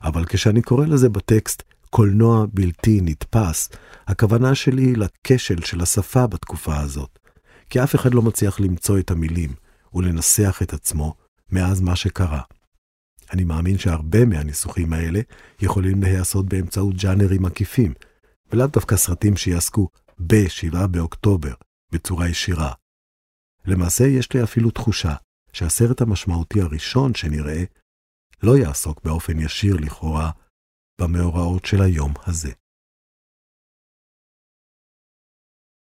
אבל 0.02 0.24
כשאני 0.24 0.62
קורא 0.62 0.86
לזה 0.86 1.08
בטקסט 1.08 1.62
קולנוע 1.90 2.46
בלתי 2.52 3.00
נתפס, 3.02 3.68
הכוונה 4.06 4.54
שלי 4.54 4.82
היא 4.82 4.96
לכשל 4.96 5.60
של 5.60 5.80
השפה 5.80 6.26
בתקופה 6.26 6.80
הזאת. 6.80 7.18
כי 7.70 7.82
אף 7.82 7.94
אחד 7.94 8.14
לא 8.14 8.22
מצליח 8.22 8.60
למצוא 8.60 8.98
את 8.98 9.10
המילים 9.10 9.50
ולנסח 9.94 10.58
את 10.62 10.72
עצמו 10.72 11.14
מאז 11.50 11.80
מה 11.80 11.96
שקרה. 11.96 12.40
אני 13.32 13.44
מאמין 13.44 13.78
שהרבה 13.78 14.24
מהניסוחים 14.24 14.92
האלה 14.92 15.20
יכולים 15.60 16.02
להיעשות 16.02 16.46
באמצעות 16.46 16.96
ג'אנרים 16.96 17.44
עקיפים, 17.44 17.94
ולאו 18.52 18.66
דווקא 18.66 18.96
סרטים 18.96 19.36
שיעסקו 19.36 19.88
ב-7 20.18 20.86
באוקטובר 20.86 21.54
בצורה 21.92 22.28
ישירה. 22.28 22.72
למעשה 23.66 24.04
יש 24.04 24.32
לי 24.32 24.42
אפילו 24.42 24.70
תחושה 24.70 25.14
שהסרט 25.52 26.00
המשמעותי 26.00 26.60
הראשון 26.60 27.14
שנראה 27.14 27.64
לא 28.42 28.58
יעסוק 28.58 29.04
באופן 29.04 29.40
ישיר 29.40 29.76
לכאורה 29.76 30.30
במאורעות 31.00 31.64
של 31.64 31.82
היום 31.82 32.12
הזה. 32.26 32.52